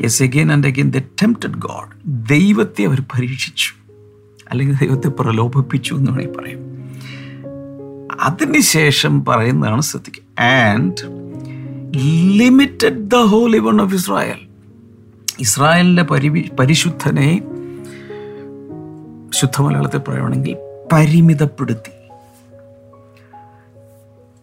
Yes 0.00 0.22
again 0.22 0.52
and 0.52 0.66
again 0.66 0.90
they 0.90 0.98
tempted 0.98 1.54
God 1.54 1.90
ദൈവത്തെ 2.28 2.84
അവർ 2.84 3.00
പരീക്ഷിച്ചു. 3.00 3.72
അല്ലെങ്കിൽ 4.50 4.76
ദൈവത്തെ 4.76 5.08
പ്രലോഭിപ്പിച്ചു 5.08 5.94
എന്ന് 5.94 6.10
വേണമെങ്കിൽ 6.10 6.40
പറയും. 6.40 6.70
അതിനുശേഷം 8.20 9.24
പറയുന്നതാണ് 9.24 9.80
ശ്രദ്ധിക്കുക. 9.80 10.42
And 10.42 11.30
limited 12.38 13.10
the 13.10 13.14
holy 13.14 13.58
one 13.58 13.82
of 13.82 13.94
Israel 13.94 14.38
ഇസ്രായേലിന്റെ 15.40 16.02
പരി 16.02 16.50
പരിശുദ്ധനെ 16.60 17.42
ശുദ്ധ 19.32 19.62
മലയാളത്തിൽ 19.62 19.98
പറയുകയാണെങ്കിൽ 19.98 20.56
പരിമിതപ്പെടുത്തി. 20.92 21.90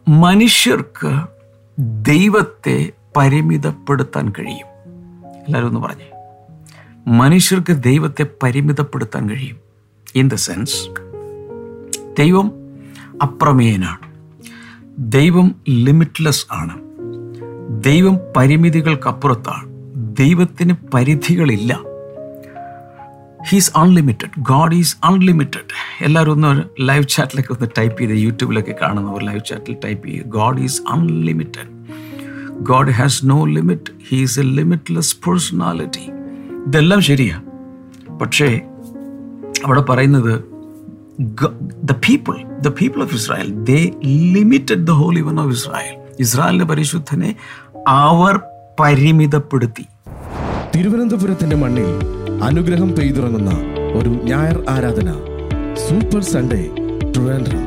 മനുഷ്യർക്ക് 0.07 1.21
ദൈവത്തെ 1.79 2.91
പരിമിതപ്പെടുത്താൻ 3.17 4.33
കഴിയും. 4.39 4.67
എല്ലാവരും 5.47 5.67
ഒന്ന് 5.67 5.79
പറഞ്ഞേ. 5.79 6.11
മനുഷ്യർക്ക് 7.07 7.73
ദൈവത്തെ 7.73 8.25
പരിമിതപ്പെടുത്താൻ 8.43 9.29
കഴിയും. 9.29 9.57
ഇൻ 10.15 10.27
ദ 10.27 10.35
സെൻസ് 10.35 10.89
ദൈവം 12.19 12.51
അപ്രമേയനാണ്. 13.23 14.07
ദൈവം 14.99 15.55
ലിമിറ്റ്ലെസ് 15.69 16.45
ആണ്. 16.51 16.81
ദൈവം 17.83 18.19
പരിമിതികൾക്കപ്പുറത്താണ്. 18.37 19.65
ദൈവത്തിന് 20.17 20.73
പരിധികളില്ല. 20.93 21.86
He's 23.47 23.71
unlimited 23.75 24.31
God 24.37 24.75
is 24.75 24.97
unlimited 25.03 25.73
എല്ലാവരും 26.01 26.31
ഒന്ന് 26.31 26.63
ലൈവ് 26.81 27.07
ചാറ്റിലൊക്കെ 27.07 27.53
ഒന്ന് 27.53 27.67
ടൈപ്പ് 27.77 27.99
ചെയ്ത് 28.01 28.13
യൂട്യൂബിലൊക്കെ 28.13 28.75
കാണുന്നവർ 28.81 29.23
ലൈവ് 29.23 29.43
ചാറ്റിൽ 29.43 29.77
ടൈപ്പ് 29.83 30.07
ചെയ്യുക 30.07 30.25
God 30.27 30.59
is 30.59 30.81
unlimited 30.89 31.69
God 32.61 32.91
has 32.91 33.25
no 33.25 33.45
limit 33.45 33.91
he's 34.09 34.39
a 34.39 34.43
limitless 34.43 35.15
personality 35.27 36.05
ഇതെല്ലാം 36.67 37.01
ശരിയാണ് 37.01 37.45
പക്ഷേ 38.21 38.49
അവിടെ 39.65 39.81
പറയുന്നത് 39.81 40.33
the 41.85 41.93
people 42.07 42.35
the 42.61 42.69
people 42.69 43.01
of 43.03 43.13
Israel 43.13 43.63
they 43.63 43.79
limited 44.33 44.87
the 44.87 44.91
holy 44.91 45.21
one 45.21 45.39
of 45.39 45.49
Israel 45.49 45.95
ഇസ്രായേലിന്റെ 46.19 46.65
പരിശുദ്ധനെ 46.65 47.35
അവർ 47.87 48.35
പരിമിതപ്പെടുത്തി. 48.79 49.85
തിരുവനന്തപുരത്തിന്റെ 50.75 51.55
മണ്ണിൽ 51.55 51.89
അനുഗ്രഹം 52.43 52.95
പെയ്തിറങ്ങുന്ന 52.95 53.51
ഒരു 53.93 54.09
ഞായർ 54.09 54.65
ആരാധന. 54.69 55.11
Super 55.75 56.23
Sunday 56.23 56.69
Trivandrum. 57.11 57.63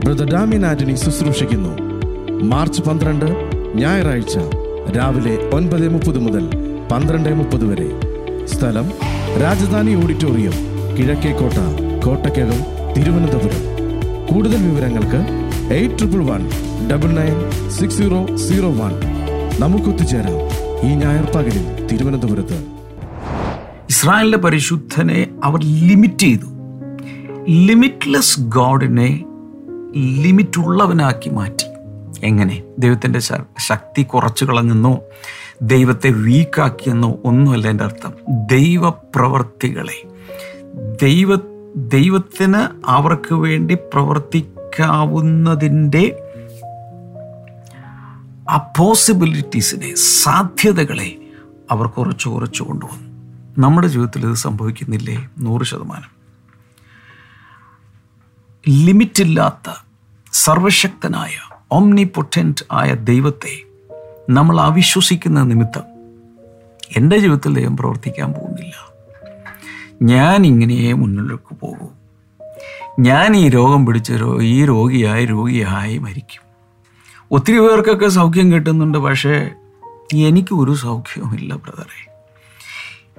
Brother 0.00 0.32
Damien 0.32 0.66
Antony 0.66 0.94
ശുശ്രൂഷിക്കുന്നു. 0.94 1.68
March 2.44 2.82
പന്ത്രണ്ട് 2.82 3.24
ഞായറാഴ്ച 3.74 4.38
രാവിലെ 4.96 5.50
ഒൻപത് 5.52 5.88
മുപ്പത് 5.88 6.18
മുതൽ 6.18 6.50
പന്ത്രണ്ട് 6.92 7.34
മുപ്പത് 7.34 7.64
വരെ. 7.64 7.88
സ്ഥലം 8.46 8.92
രാജധാനി 9.40 10.04
ഓഡിറ്റോറിയം 10.04 10.52
കിഴക്കേക്കോട്ട 10.98 11.54
കോട്ടക്കകം 12.04 12.60
തിരുവനന്തപുരം. 12.96 13.62
കൂടുതൽ 14.26 14.56
വിവരങ്ങൾക്ക് 14.56 15.20
eight 15.74 15.98
triple 15.98 16.18
one 16.18 16.50
double 16.90 17.08
nine 17.08 17.68
six 17.70 17.96
zero 17.96 18.36
zero 18.36 18.68
one. 18.68 18.92
നമുക്കൊത്തുചേരാം 19.60 20.38
ഈ 20.90 20.94
ഞായർ 20.94 21.24
പകലിൽ 21.34 21.86
തിരുവനന്തപുരത്ത്. 21.86 22.77
ഇസ്രായേലിന്റെ 23.90 24.38
പരിശുദ്ധനെ 24.38 25.30
അവർ 25.44 25.60
ലിമിറ്റ് 25.60 26.18
ചെയ്തു. 26.18 26.46
ലിമിറ്റ്ലെസ് 27.48 28.40
ഗോഡിനെ 28.40 29.24
ലിമിറ്റുള്ളവനാക്കി 29.96 31.30
മാറ്റി. 31.30 31.64
എങ്ങനെ? 32.26 32.62
ദൈവത്തിന്റെ 32.78 33.18
ശക്തി 33.66 34.02
കുറച്ചു 34.02 34.44
കളഞ്ഞെന്നോ 34.44 35.00
ദൈവത്തെ 35.62 36.10
വീക്കാക്കിയെന്നോ 36.10 37.18
ഒന്നുമല്ല 37.24 37.68
എന്റെ 37.68 37.84
അർത്ഥം. 37.84 38.12
ദൈവപ്രവർത്തികളെ. 38.28 40.02
ദൈവ 41.02 41.38
ദൈവത്തിന് 41.76 42.82
അവർക്ക് 42.86 43.34
വേണ്ടി 43.34 43.74
പ്രവർത്തിക്കാവുന്നതിന്റെ 43.74 46.22
ആ 48.50 48.72
പോസിബിലിറ്റീസിനെ 48.78 49.94
സാധ്യതകളെ 49.94 51.18
അവർ 51.70 51.86
കുറച്ച് 51.86 52.28
കുറച്ച് 52.28 52.62
കൊണ്ടുവന്നു. 52.62 53.07
നമ്മുടെ 53.58 53.86
ജീവിതത്തിൽ 53.86 54.26
ഇത് 54.26 54.34
സംഭവിക്കുന്നില്ലേ? 54.34 55.28
നൂറ് 55.38 55.62
ശതമാനം. 55.62 56.18
ലിമിറ്റില്ലാത്ത 58.68 59.72
സർവശക്തനായ 60.32 61.30
ഓംനി 61.72 62.04
പൊട്ടന്റ് 62.04 62.64
ആയ 62.72 62.94
ദൈവത്തെ 62.94 63.64
നമ്മൾ 64.30 64.60
അവിശ്വസിക്കുന്ന 64.60 65.42
നിമിത്തം 65.42 65.82
എന്റെ 66.96 67.18
ജീവിതത്തിൽ 67.18 67.54
ദൈവം 67.54 67.76
പ്രവർത്തിക്കാൻ 67.76 68.32
പോകുന്നില്ല. 68.32 68.92
ഞാൻ 70.02 70.46
ഇങ്ങനെയേ 70.46 70.92
മുന്നിലേക്ക് 70.92 71.54
പോകൂ. 71.60 71.88
ഞാൻ 73.00 73.36
ഈ 73.36 73.48
രോഗം 73.48 73.86
പിടിച്ച 73.86 74.12
ഈ 74.40 74.64
രോഗിയായി 74.64 75.26
രോഗിയായി 75.26 75.98
മരിക്കും. 75.98 76.42
ഒത്തിരി 77.30 77.58
പേർക്കൊക്കെ 77.58 78.08
സൗഖ്യം 78.08 78.52
കിട്ടുന്നുണ്ട് 78.52 78.98
പക്ഷേ 78.98 79.50
എനിക്ക് 80.14 80.54
ഒരു 80.54 80.74
സൗഖ്യവുമില്ല 80.74 81.54
ബ്രദറെ. 81.54 82.07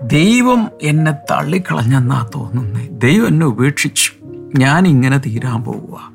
ദൈവം 0.03 0.67
എന്നെ 0.81 1.11
തള്ളിക്കളഞ്ഞെന്നാ 1.11 2.27
തോന്നുന്നത് 2.35 3.01
ദൈവം 3.01 3.27
എന്നെ 3.27 3.45
ഉപേക്ഷിച്ചു. 3.45 4.11
ഞാൻ 4.55 4.87
ഇങ്ങനെ 4.87 5.17
തീരാൻ 5.17 5.63
പോവുക. 5.63 6.11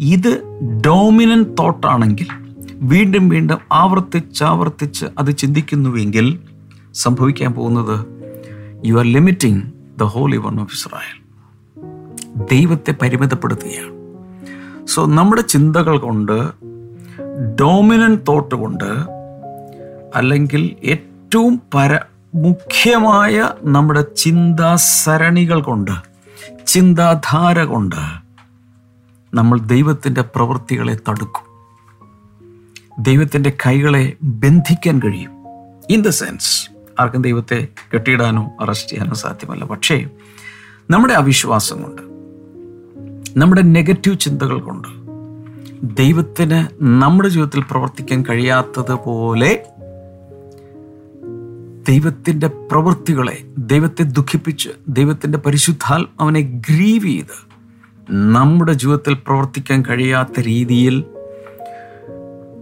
ഇത് 0.00 0.42
ഡോമിനൻ 0.86 1.42
തോട്ടാണെങ്കിൽ 1.42 2.26
വീണ്ടും 2.72 3.28
വീണ്ടും 3.28 3.58
ആവർത്തിച്ച് 3.72 4.44
ആവർത്തിച്ച് 4.44 5.06
അത് 5.18 5.36
ചിന്തിക്കുന്നുവെങ്കിൽ 5.36 6.40
സംഭവിക്കാൻ 6.94 7.52
പോകുന്നത് 7.52 8.06
you 8.84 8.94
are 8.94 9.04
limiting 9.04 9.62
the 10.00 10.02
holy 10.02 10.36
one 10.36 10.60
of 10.60 10.74
Israel 10.74 11.20
ദൈവത്തെ 12.52 12.94
പരിമിതപ്പെടുത്തുകയാണ്. 13.02 14.00
സോ 14.86 15.06
നമ്മുടെ 15.06 15.42
ചിന്തകൾ 15.42 15.98
കൊണ്ട് 15.98 16.48
ഡോമിനൻ 17.60 18.14
തോട്ട് 18.28 18.54
കൊണ്ട് 18.54 18.90
അല്ലെങ്കിൽ 20.14 20.76
ഏറ്റവും 20.84 21.60
പര 21.74 21.98
മുഖ്യമായ 22.34 23.50
നമ്മുടെ 23.62 24.04
ചിന്താസരണികൾ 24.16 25.62
കൊണ്ട് 25.62 25.90
ചിന്താധാര 26.66 27.62
കൊണ്ട് 27.62 27.96
നമ്മൾ 29.34 29.60
ദൈവത്തിന്റെ 29.60 30.20
പ്രവൃത്തികളെ 30.20 30.96
തടുക്കും. 31.08 31.46
ദൈവത്തിന്റെ 32.98 33.52
കൈകളെ 33.66 34.12
ബന്ധിക്കാൻ 34.22 35.00
കഴിയും. 35.04 35.30
ഇൻ 35.90 36.02
ദ 36.02 36.08
സെൻസ് 36.08 36.70
ആർക്കും 37.00 37.22
ദൈവത്തെ 37.22 37.68
കെട്ടിയിടാനോ 37.94 38.50
അറസ്റ്റ് 38.60 38.90
ചെയ്യാനോ 38.90 39.14
സാധ്യമല്ല. 39.14 39.64
പക്ഷേ 39.64 40.06
നമ്മുടെ 40.90 41.14
അവിശ്വാസം 41.14 41.82
കൊണ്ട് 41.82 42.02
നമ്മുടെ 43.38 43.62
നെഗറ്റീവ് 43.62 44.18
ചിന്തകൾ 44.18 44.60
കൊണ്ട് 44.60 44.88
ദൈവത്തിന് 45.96 46.68
നമ്മുടെ 46.82 47.28
ജീവിതത്തിൽ 47.28 47.64
പ്രവർത്തിക്കാൻ 47.70 48.24
കഴിയാത്തതുപോലെ 48.28 49.64
ദൈവത്തിന്റെ 51.88 52.46
പ്രവൃത്തികളെ 52.46 53.44
ദൈവത്തെ 53.58 54.02
ദുഃഖിപ്പിച്ച് 54.02 54.68
ദൈവത്തിന്റെ 54.88 55.38
പരിശുദ്ധാൽ 55.38 56.06
അവനെ 56.20 56.40
ഗ്രീവ് 56.40 57.06
ചെയ്ത് 57.06 57.50
നമ്മുടെ 58.10 58.72
ജീവിതത്തിൽ 58.72 59.14
പ്രവർത്തിക്കാൻ 59.14 59.84
കഴിയാത്ത 59.88 60.40
രീതിയിൽ 60.40 61.04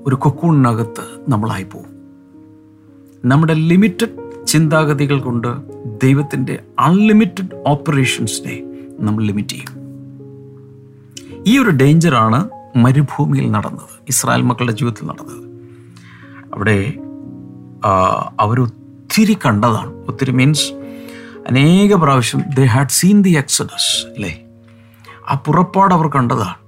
ഒരു 0.07 0.15
കൊക്കൂണിനകത്ത് 0.15 1.31
നമ്മളായി 1.31 1.63
പോകും. 1.63 1.91
നമ്മുടെ 3.25 3.55
ലിമിറ്റഡ് 3.55 4.47
ചിന്താഗതികൾ 4.47 5.21
കൊണ്ട് 5.21 5.49
ദൈവത്തിന്റെ 6.05 6.63
അൺലിമിറ്റഡ് 6.79 7.65
ഓപ്പറേഷൻസിനെ 7.67 8.63
നമ്മൾ 9.01 9.25
ലിമിറ്റ് 9.25 9.49
ചെയ്യും. 9.49 9.79
ഈ 11.47 11.59
ഒരു 11.59 11.71
ഡേഞ്ചറാണ് 11.71 12.49
മരുഭൂമിയിൽ 12.77 13.51
നടന്നത് 13.51 14.01
ഇസ്രായേൽ 14.09 14.43
മക്കളുടെ 14.43 14.73
ജീവിതത്തിൽ 14.73 15.07
നടന്നത്. 15.07 15.49
അവിടെ 16.55 16.95
ആ, 17.85 17.91
അവരൊത്തിരി 19.09 19.39
കണ്ടതാണ്. 19.47 19.91
ഒത്തിരി 20.09 20.31
മീൻസ് 20.31 20.73
അനേക 21.49 21.95
പ്രാവശ്യം 21.95 22.43
they 22.55 22.65
had 22.65 22.89
seen 22.89 23.23
the 23.23 23.31
Exodus 23.31 24.07
അല്ലേ? 24.07 24.45
ആ 25.29 25.43
പുറപ്പാട് 25.47 25.95
അവർ 25.95 26.09
കണ്ടതാണ്. 26.09 26.59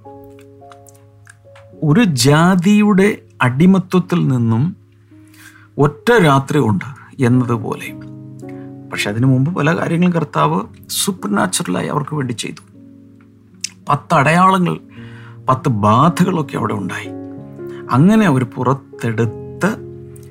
ഒരു 1.83 2.05
ജാതിയുടെ 2.05 3.19
അടിമത്വത്തിൽ 3.43 4.29
നിന്നും 4.29 4.77
ഒറ്റ 5.79 6.13
രാത്രി 6.23 6.59
കൊണ്ട് 6.59 6.85
എന്നതുപോലെ. 7.25 7.93
പക്ഷെ 8.91 9.11
അതിനു 9.11 9.27
മുമ്പ് 9.27 9.55
പല 9.55 9.79
കാര്യങ്ങളും 9.79 10.13
കർത്താവ് 10.13 10.61
സൂപ്പർ 10.89 11.31
നാച്ചുറലായി 11.31 11.89
അവർക്ക് 11.89 12.15
വേണ്ടി 12.15 12.33
ചെയ്തു. 12.33 12.63
പത്ത് 13.89 14.15
അടയാളങ്ങൾ 14.15 14.79
പത്ത് 15.49 15.69
ബാധകളൊക്കെ 15.69 16.57
അവിടെ 16.57 16.75
ഉണ്ടായി. 16.75 17.09
അങ്ങനെ 17.91 18.27
അവർ 18.27 18.45
പുറത്തെടുത്ത് 18.45 19.40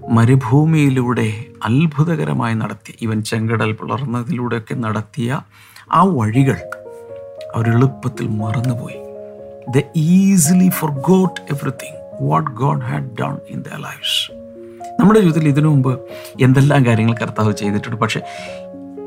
മരുഭൂമിയിലൂടെ 0.10 1.46
അത്ഭുതകരമായി 1.64 2.54
നടത്തി 2.54 2.96
ഇവൻ 3.02 3.24
ചെങ്കടൽ 3.24 3.72
പിളർന്നതിലൂടെയൊക്കെ 3.72 4.74
നടത്തിയ 4.74 5.42
ആ 5.92 6.04
വഴികൾ 6.04 6.58
അവർ 7.56 7.70
എളുപ്പത്തിൽ 7.70 8.28
മറന്നുപോയി. 8.28 8.96
They 9.78 9.82
easily 9.96 10.70
forgot 10.92 11.42
everything 11.42 12.28
what 12.30 12.52
God 12.52 12.82
had 12.82 13.18
done 13.22 13.38
in 13.50 13.62
the 13.62 13.68
life's 13.68 14.32
നമ്മുടെ 15.00 15.20
ജീവിതത്തിൽ 15.20 15.48
ഇതിനു 15.48 15.68
മുമ്പ് 15.68 16.00
എന്തെല്ലാം 16.42 16.86
കാര്യങ്ങൾ 16.86 17.16
കർത്താവ് 17.22 17.54
ചെയ്തിട്ടുണ്ട്. 17.54 17.96
പക്ഷേ 17.96 18.22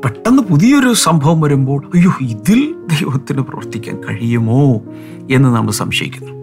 പെട്ടെന്ന് 0.05 0.43
പുതിയൊരു 0.43 0.93
സംഭവം 0.93 1.41
വരുമ്പോൾ 1.41 1.91
അയ്യോ 1.95 2.11
ഇതിൽ 2.21 2.71
ദൈവത്തിന് 2.71 3.41
പ്രവർത്തിക്കാൻ 3.41 4.01
കഴിയുമോ? 4.03 4.81
എന്ന് 5.31 5.49
നമ്മൾ 5.55 5.71
സംശയിക്കുന്നു. 5.71 6.42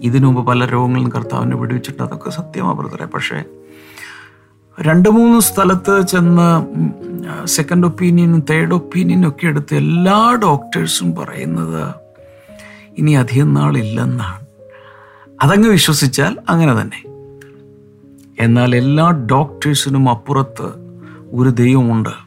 ഇതിനു 0.00 0.26
മുമ്പ് 0.26 0.46
പല 0.46 0.64
രോഗങ്ങളും 0.64 1.12
കർത്താവിനെ 1.12 1.56
വിടുവിച്ചിട്ട് 1.56 2.02
അതൊക്കെ 2.02 2.30
സത്യമാണ് 2.30 2.76
ബ്രദറെ 2.76 3.04
പക്ഷേ 3.04 3.44
രണ്ട് 4.80 5.08
മൂന്ന് 5.08 5.40
സ്ഥലത്ത് 5.40 6.06
ചെന്ന് 6.06 6.66
സെക്കൻഡ് 7.46 7.86
ഒപ്പീനിയനും 7.86 8.44
തേർഡ് 8.50 8.74
ഒപ്പീനിയനും 8.74 9.28
ഒക്കെ 9.28 9.46
എടുത്ത് 9.46 9.74
എല്ലാ 9.74 10.40
ഡോക്ടേഴ്സും 10.42 11.14
പറയുന്നത് 11.14 11.94
ഇനി 12.98 13.12
അധികം 13.12 13.54
നാളില്ലെന്നാണ്. 13.54 14.46
അതങ്ങ് 15.42 15.68
വിശ്വസിച്ചാൽ 15.68 16.38
അങ്ങനെ 16.48 16.80
തന്നെ. 16.80 17.02
എന്നാൽ 18.38 18.76
എല്ലാ 18.76 19.10
ഡോക്ടേഴ്സിനും 19.10 20.10
അപ്പുറത്ത് 20.10 20.68
ഒരു 21.32 21.48
ദൈവമുണ്ട്. 21.48 22.26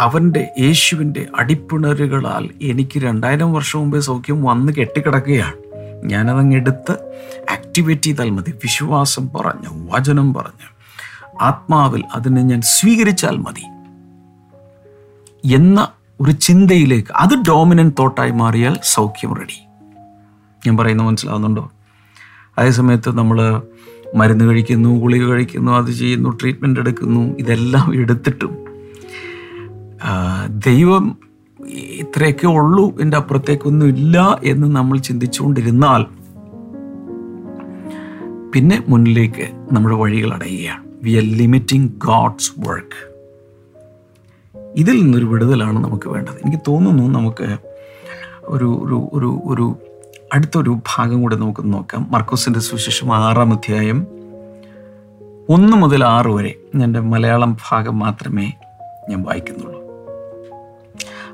അവന്റെ 0.00 0.48
യേശുവിന്റെ 0.58 1.26
അടിപ്പിണറുകളാൽ 1.38 2.48
എനിക്ക് 2.62 2.98
രണ്ടായിരം 2.98 3.52
വർഷം 3.52 3.78
മുമ്പേ 3.80 4.00
സൗഖ്യം 4.00 4.42
വന്ന് 4.42 4.72
കെട്ടിക്കിടക്കുകയാണ്. 4.72 5.63
ഞാനതങ്ങ് 6.04 6.56
എടുത്ത് 6.56 6.92
ആക്ടിവേറ്റ് 7.52 8.02
ചെയ്താൽ 8.02 8.30
മതി. 8.30 8.50
വിശ്വാസം 8.50 9.28
പറഞ്ഞ് 9.28 9.90
വചനം 9.90 10.34
പറഞ്ഞ്. 10.34 10.66
ആത്മാവിൽ 11.40 12.04
അതിനെ 12.14 12.42
ഞാൻ 12.42 12.60
സ്വീകരിച്ചാൽ 12.60 13.36
മതി. 13.36 13.64
എന്ന 15.54 15.88
ഒരു 16.20 16.30
ചിന്തയിലേക്ക് 16.30 17.08
അത് 17.16 17.34
ഡോമിനന്റ് 17.48 17.94
തോട്ടായി 17.98 18.30
മാറിയാൽ 18.30 18.78
സൗഖ്യം 18.82 19.34
റെഡി 19.34 19.58
ഞാൻ 20.66 20.76
പറയുന്നത് 20.76 21.06
മനസ്സിലാവുന്നുണ്ടോ? 21.06 21.70
അതേസമയത്ത് 22.58 23.18
നമ്മൾ 23.18 23.62
മരുന്ന് 24.14 24.44
കഴിക്കുന്നു 24.44 24.90
ഗുളിക 25.00 25.24
കഴിക്കുന്നു 25.24 25.72
അത് 25.72 25.90
ചെയ്യുന്നു 25.90 26.30
ട്രീറ്റ്മെന്റ് 26.30 26.80
എടുക്കുന്നു 26.80 27.36
ഇതെല്ലാം 27.38 27.94
എടുത്തിട്ടും 27.94 28.52
ദൈവം 30.58 31.18
ഇത്രയൊക്കെ 32.14 32.46
ഉള്ളൂ. 32.46 33.00
എന്റെ 33.00 33.16
അപ്പുറത്തേക്കൊന്നും 33.16 33.86
ഇല്ല 33.86 34.40
എന്ന് 34.44 34.76
നമ്മൾ 34.76 34.98
ചിന്തിച്ചുകൊണ്ടിരുന്നാൽ 34.98 36.02
പിന്നെ 38.50 38.82
മുന്നിലേക്ക് 38.88 39.46
നമ്മുടെ 39.72 39.94
വഴികൾ 39.94 40.34
അടയുകയാണ്. 40.34 40.84
We 41.02 41.12
are 41.12 41.22
limiting 41.22 41.90
God's 41.98 42.52
work 42.58 42.98
ഇതിൽ 44.76 45.02
നിന്നൊരു 45.02 45.24
വിടുതലാണ് 45.24 45.84
നമുക്ക് 45.84 46.08
വേണ്ടത്. 46.08 46.34
എനിക്ക് 46.44 46.58
തോന്നുന്നു 46.68 47.18
നമുക്ക് 47.18 47.56
ഒരു 48.44 48.64
ഒരു 48.84 48.98
ഒരു 49.12 49.40
ഒരു 49.44 49.76
അടുത്തൊരു 50.34 50.78
ഭാഗം 50.96 51.22
കൂടെ 51.22 51.36
നമുക്ക് 51.36 51.72
നോക്കാം. 51.72 52.06
മർക്കോസിന്റെ 52.10 52.60
സുവിശേഷം 52.60 53.14
ആറാം 53.16 53.52
അധ്യായം 53.52 54.06
ഒന്ന് 55.48 55.76
മുതൽ 55.76 56.04
ആറ് 56.04 56.26
വരെ 56.26 56.54
എന്റെ 56.82 57.00
മലയാളം 57.00 57.56
ഭാഗം 57.70 57.98
മാത്രമേ 57.98 58.52
ഞാൻ 59.10 59.22
വായിക്കുന്നുള്ളൂ. 59.22 59.73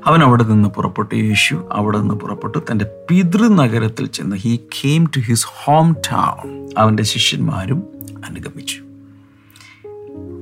അവൻ 0.05 0.23
അവിടെ 0.23 0.43
നിന്ന് 0.43 0.69
പുറപ്പെട്ടു. 0.69 1.15
യേശു 1.15 1.69
അവിടെ 1.71 1.97
നിന്ന് 1.97 2.13
പുറപ്പെട്ടു. 2.13 2.57
തന്റെ 2.71 2.85
പിതൃനഗരത്തിൽ 3.09 4.05
ചെന്ന് 4.05 4.35
he 4.35 4.57
came 4.57 5.05
to 5.05 5.19
his 5.19 5.45
home 5.47 5.93
town 5.93 6.69
അവന്റെ 6.77 7.03
ശിഷ്യന്മാരും 7.03 7.83
അനുഗമിച്ചു. 8.29 8.81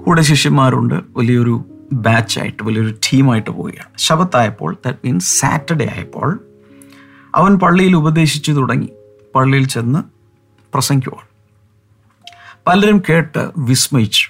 കൂടെ 0.06 0.22
ശിഷ്യന്മാരുണ്ട്. 0.22 0.96
വലിയൊരു 1.18 1.66
ബാച്ചായിട്ട് 1.94 2.64
വലിയൊരു 2.64 2.92
ടീമായിട്ട് 2.92 3.50
പോവുകയാണ്. 3.50 3.90
ശബത്തായപ്പോൾ 3.98 4.74
ദാറ്റ് 4.74 4.98
മീൻസ് 5.06 5.40
സാറ്റർഡേ 5.40 5.86
ആയപ്പോൾ 5.86 6.44
അവൻ 7.36 7.60
പള്ളിയിൽ 7.60 7.96
ഉപദേശിച്ചു 7.96 8.52
തുടങ്ങി. 8.52 8.90
പള്ളിയിൽ 9.36 9.68
ചെന്ന് 9.68 10.04
പ്രസംഗിക്കുവാൻ. 10.74 11.28
പലരും 12.68 13.04
കേട്ട് 13.10 13.52
വിസ്മയിച്ചു. 13.58 14.30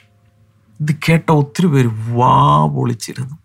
ഇത് 0.82 0.96
കേട്ട 1.10 1.32
ഒത്തിരി 1.32 1.68
പേര് 1.68 1.88
വാ 1.88 2.66
പൊളിച്ചിരുന്നു 2.66 3.38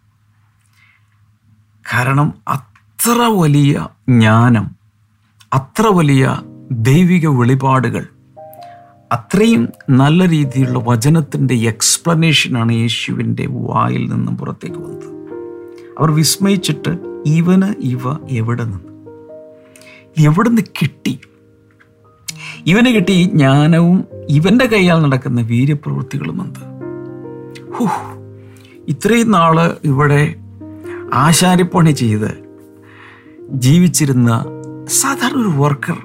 കാരണം 1.92 2.35
അത്ര 2.49 3.23
വലിയ 3.23 3.88
ജ്ഞാനം 4.09 4.70
അത്ര 5.55 5.87
വലിയ 5.87 6.42
ദൈവിക 6.73 7.27
വെളിപാടുകൾ 7.29 8.07
അത്രയും 9.12 9.68
നല്ല 9.90 10.29
രീതിയിലുള്ള 10.29 10.79
വചനത്തിന്റെ 10.79 11.55
എക്സ്പ്ലനേഷനാണ് 11.55 12.73
യേശുവിന്റെ 12.73 13.49
വായിൽ 13.51 14.12
നിന്നും 14.12 14.37
പുറത്തേക്ക് 14.37 14.77
വന്നത്. 14.77 15.05
അവർ 15.99 16.11
വിസ്മയിച്ചിട്ട് 16.11 17.23
ഇവന് 17.27 17.75
ഇവ 17.81 18.01
എവിടെ 18.29 18.64
നിന്ന്? 18.64 18.79
എവിടെ 20.18 20.49
നിന്ന് 20.49 20.62
കിട്ടി? 20.83 21.20
ഇവന് 22.66 22.87
കിട്ടി 22.87 23.12
ഈ 23.12 23.25
ജ്ഞാനവും 23.25 24.05
ഇവന്റെ 24.29 24.66
കൈയാൽ 24.66 25.03
നടക്കുന്ന 25.03 25.40
വീര്യപ്രവൃത്തികളും 25.40 26.42
എന്ത് 26.42 26.62
ഇത്രയും 28.88 29.31
നാൾ 29.31 29.77
ഇവിടെ 29.85 30.35
ആശാരിപ്പണി 31.14 31.90
ചെയ്ത് 31.90 32.38
ജീവിച്ചിരുന്ന 33.50 34.44
സാധാരണ 34.87 35.37
ഒരു 35.37 35.48
വർക്കർ 35.48 35.98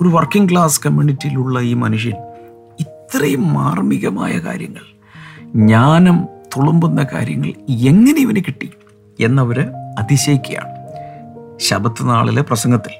ഒരു 0.00 0.08
വർക്കിംഗ് 0.08 0.50
ക്ലാസ് 0.52 0.80
കമ്മ്യൂണിറ്റിയിലുള്ള 0.86 1.60
ഈ 1.60 1.74
മനുഷ്യൻ 1.74 2.14
ഇത്രയും 2.80 3.52
മാർമികമായ 3.52 4.38
കാര്യങ്ങൾ 4.38 4.82
ജ്ഞാനം 5.54 6.28
തുളുമ്പുന്ന 6.56 7.06
കാര്യങ്ങൾ 7.12 7.48
എങ്ങനെ 7.68 8.20
ഇവന് 8.20 8.36
കിട്ടി 8.36 8.70
എന്നവർ 9.20 9.60
അതിശയിക്കുകയാണ്. 9.98 10.72
ശബത്ത് 11.56 12.08
നാളിലെ 12.08 12.42
പ്രസംഗത്തിൽ 12.42 12.92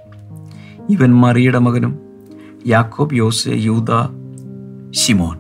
ഇവൻ 0.91 1.15
മറിയുടെ 1.15 1.59
മകനും 1.59 1.99
യാക്കോബ് 2.67 3.15
യോസ് 3.15 3.49
യൂത 3.49 3.91
ഷിമോൻ 4.91 5.37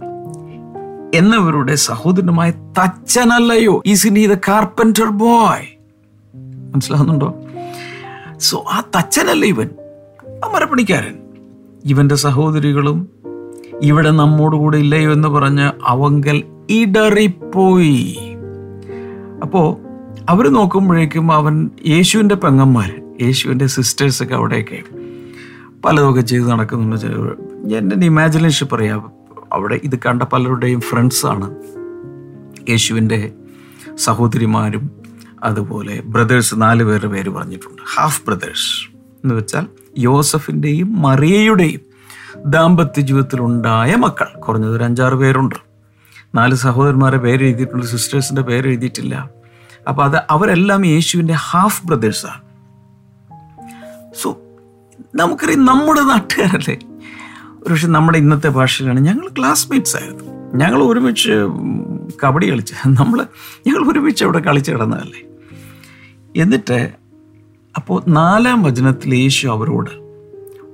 എന്നവരുടെ 1.14 1.74
സഹോദരനുമായ 1.74 2.50
തച്ചനല്ലയോ 2.50 3.82
is 3.86 4.06
in 4.06 4.14
the 4.14 4.34
carpenter 4.34 5.04
boy 5.04 5.75
മനസ്സിലാവുന്നുണ്ടോ? 6.76 7.34
സോ 8.38 8.64
ആ 8.70 8.82
തച്ചനല്ല 8.96 9.46
ഇവൻ? 9.46 9.68
ആ 10.44 10.52
മരപ്പണിക്കാരൻ. 10.54 11.14
ഇവന്റെ 11.84 12.14
സഹോദരികളും 12.14 13.08
ഇവിടെ 13.82 14.10
നമ്മോടുകൂടെ 14.10 14.78
ഇല്ലയോ 14.78 15.12
എന്ന് 15.12 15.28
പറഞ്ഞ് 15.28 15.70
അവങ്കൽ 15.86 16.42
ഇടറിപ്പോയി. 16.70 18.18
അപ്പോൾ 19.42 19.76
അവർ 20.28 20.48
നോക്കുമ്പോഴേക്കും 20.48 21.32
അവൻ 21.32 21.70
യേശുവിന്റെ 21.86 22.34
പെങ്ങന്മാർ 22.34 23.02
യേശുവിന്റെ 23.22 23.66
സിസ്റ്റേഴ്സൊക്കെ 23.66 24.34
അവിടെയൊക്കെ 24.34 24.82
പലതൊക്കെ 25.84 26.20
ചെയ്ത് 26.20 26.50
നടക്കുന്നുണ്ട്. 26.50 27.42
ഞാൻ 27.64 27.92
എന്റെ 27.92 28.06
ഇമാജിനേഷൻ 28.06 28.66
പറയാം. 28.72 29.12
അവിടെ 29.52 29.80
ഇത് 29.84 29.98
കണ്ട 30.06 30.22
പലരുടെയും 30.22 30.80
ഫ്രണ്ട്സാണ് 30.80 31.54
യേശുവിന്റെ 32.70 33.32
സഹോദരിമാരും 33.98 34.90
അതുപോലെ 35.44 36.02
ബ്രദേഴ്സ് 36.04 36.54
നാല് 36.58 36.84
പേരുടെ 36.84 37.06
പേര് 37.06 37.30
പറഞ്ഞിട്ടുണ്ട്. 37.30 37.82
ഹാഫ് 37.96 38.22
ബ്രദേഴ്സ് 38.26 38.90
എന്ന് 38.94 39.34
വെച്ചാൽ 39.34 39.66
യോസഫിന്റെയും 39.98 41.02
മറിയയുടെയും 41.02 41.80
ദാമ്പത്യ 42.46 43.00
ജീവിതത്തിലുണ്ടായ 43.00 43.94
മക്കൾ. 43.94 44.38
കുറഞ്ഞത് 44.38 44.76
ഒരു 44.76 44.84
അഞ്ചാറ് 44.84 45.14
പേരുണ്ട്. 45.14 45.54
നാല് 46.34 46.54
സഹോദരന്മാരെ 46.54 47.18
പേര് 47.18 47.44
എഴുതിയിട്ടുണ്ട് 47.44 47.86
സിസ്റ്റേഴ്സിന്റെ 47.86 48.42
പേര് 48.42 48.66
എഴുതിയിട്ടില്ല. 48.66 49.30
അപ്പോൾ 49.88 50.04
അത് 50.04 50.22
അവരെല്ലാം 50.30 50.86
യേശുവിന്റെ 50.86 51.34
ഹാഫ് 51.34 51.86
ബ്രദേഴ്സാണ് 51.86 52.40
സോ 54.22 54.38
നമുക്കറിയാം 55.14 55.64
നമ്മുടെ 55.64 56.00
നാട്ടുകാരല്ലേ? 56.00 56.78
ഒരു 57.64 57.72
പക്ഷെ 57.72 57.88
നമ്മുടെ 57.88 58.18
ഇന്നത്തെ 58.18 58.48
ഭാഷയിലാണ് 58.48 59.00
ഞങ്ങൾ 59.00 59.28
ക്ലാസ്മേറ്റ്സ് 59.38 59.96
ആയിരുന്നു. 59.96 60.24
ഞങ്ങൾ 60.54 60.82
ഒരുമിച്ച് 60.82 61.30
കബഡി 62.24 62.50
കളിച്ച് 62.50 62.74
നമ്മൾ 62.86 63.26
ഞങ്ങൾ 63.66 63.92
ഒരുമിച്ച് 63.92 64.24
അവിടെ 64.24 64.38
കളിച്ച് 64.38 64.72
കിടന്നതല്ലേ. 64.72 65.22
എന്നിട്ട് 66.36 66.90
അപ്പോൾ 67.76 68.02
നാലാം 68.08 68.62
വചനത്തിൽ 68.62 69.14
യേശു 69.14 69.48
അവരോട് 69.48 69.90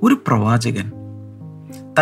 ഒരു 0.02 0.14
പ്രവാചകൻ 0.26 0.92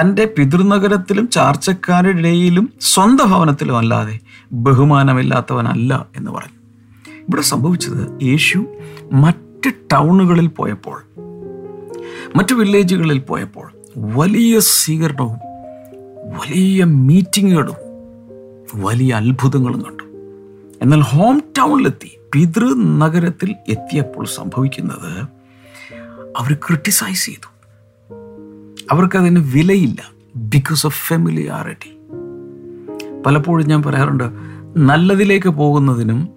തന്റെ 0.00 0.34
പിതൃനഗരത്തിലും 0.38 1.28
ചാർച്ചക്കാരുടെ 1.28 2.18
ഇടയിലും 2.18 2.72
സ്വന്തം 2.80 3.30
ഭവനത്തിലും 3.30 3.78
അല്ലാതെ 3.78 4.18
ബഹുമാനമില്ലാത്തവനല്ല 4.52 6.06
എന്ന് 6.16 6.30
പറഞ്ഞു. 6.30 6.58
ഇവിടെ 7.18 7.42
സംഭവിച്ചത് 7.42 8.24
യേശു 8.24 8.64
മറ്റ് 9.12 9.72
ടൗണുകളിൽ 9.92 10.46
പോയപ്പോൾ 10.46 11.02
മറ്റു 12.36 12.54
വില്ലേജുകളിൽ 12.54 13.18
പോയപ്പോൾ 13.18 13.72
വലിയ 13.96 14.58
സ്വീകരണവും 14.58 15.38
വലിയ 16.40 16.84
മീറ്റിങ്ങുകളും 16.84 17.89
വലിയ 18.76 19.14
അത്ഭുതങ്ങളും 19.14 19.80
കണ്ടു. 19.82 20.02
എന്നാൽ 20.82 21.00
ഹോം 21.00 21.42
ടൗണിലെത്തി 21.58 22.18
പിതൃ 22.34 22.74
നഗരത്തിൽ 22.74 23.54
എത്തിയപ്പോൾ 23.68 24.26
സംഭവിക്കുന്നത് 24.26 25.24
അവർ 26.36 26.52
ക്രിട്ടിസൈസ് 26.52 27.26
ചെയ്തു. 27.26 27.50
അവർക്കതിന് 28.90 29.40
വിലയില്ല. 29.40 30.10
ബിക്കോസ് 30.36 30.86
ഓഫ് 30.86 31.08
ഫെമിലിയാറിറ്റി 31.08 31.96
പലപ്പോഴും 33.26 33.66
ഞാൻ 33.66 33.82
പറയാറുണ്ട് 33.82 34.24
നല്ലതിലേക്ക് 34.76 35.48
പോകുന്നതിനും 35.48 36.28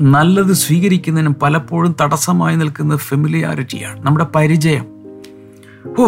നല്ലത് 0.00 0.52
സ്വീകരിക്കുന്നതിനും 0.52 1.34
പലപ്പോഴും 1.34 1.96
തടസ്സമായി 2.00 2.56
നിൽക്കുന്ന 2.56 2.96
ഫെമിലിയാരിറ്റിയാണ് 2.96 4.06
നമ്മുടെ 4.06 4.26
പരിചയം. 4.34 4.86
ഓ 5.98 6.06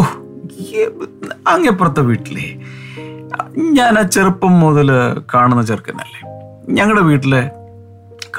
അങ്ങപ്പുറത്തെ 1.47 2.01
വീട്ടിലെ. 2.01 2.61
ഞാൻ 3.57 3.97
ആ 3.97 4.01
ചെറുപ്പം 4.01 4.59
മുതൽ 4.59 4.91
കാണുന്ന 5.33 5.65
ചെറുക്കനല്ലേ. 5.65 6.21
ഞങ്ങളുടെ 6.73 7.01
വീട്ടിലെ 7.01 7.51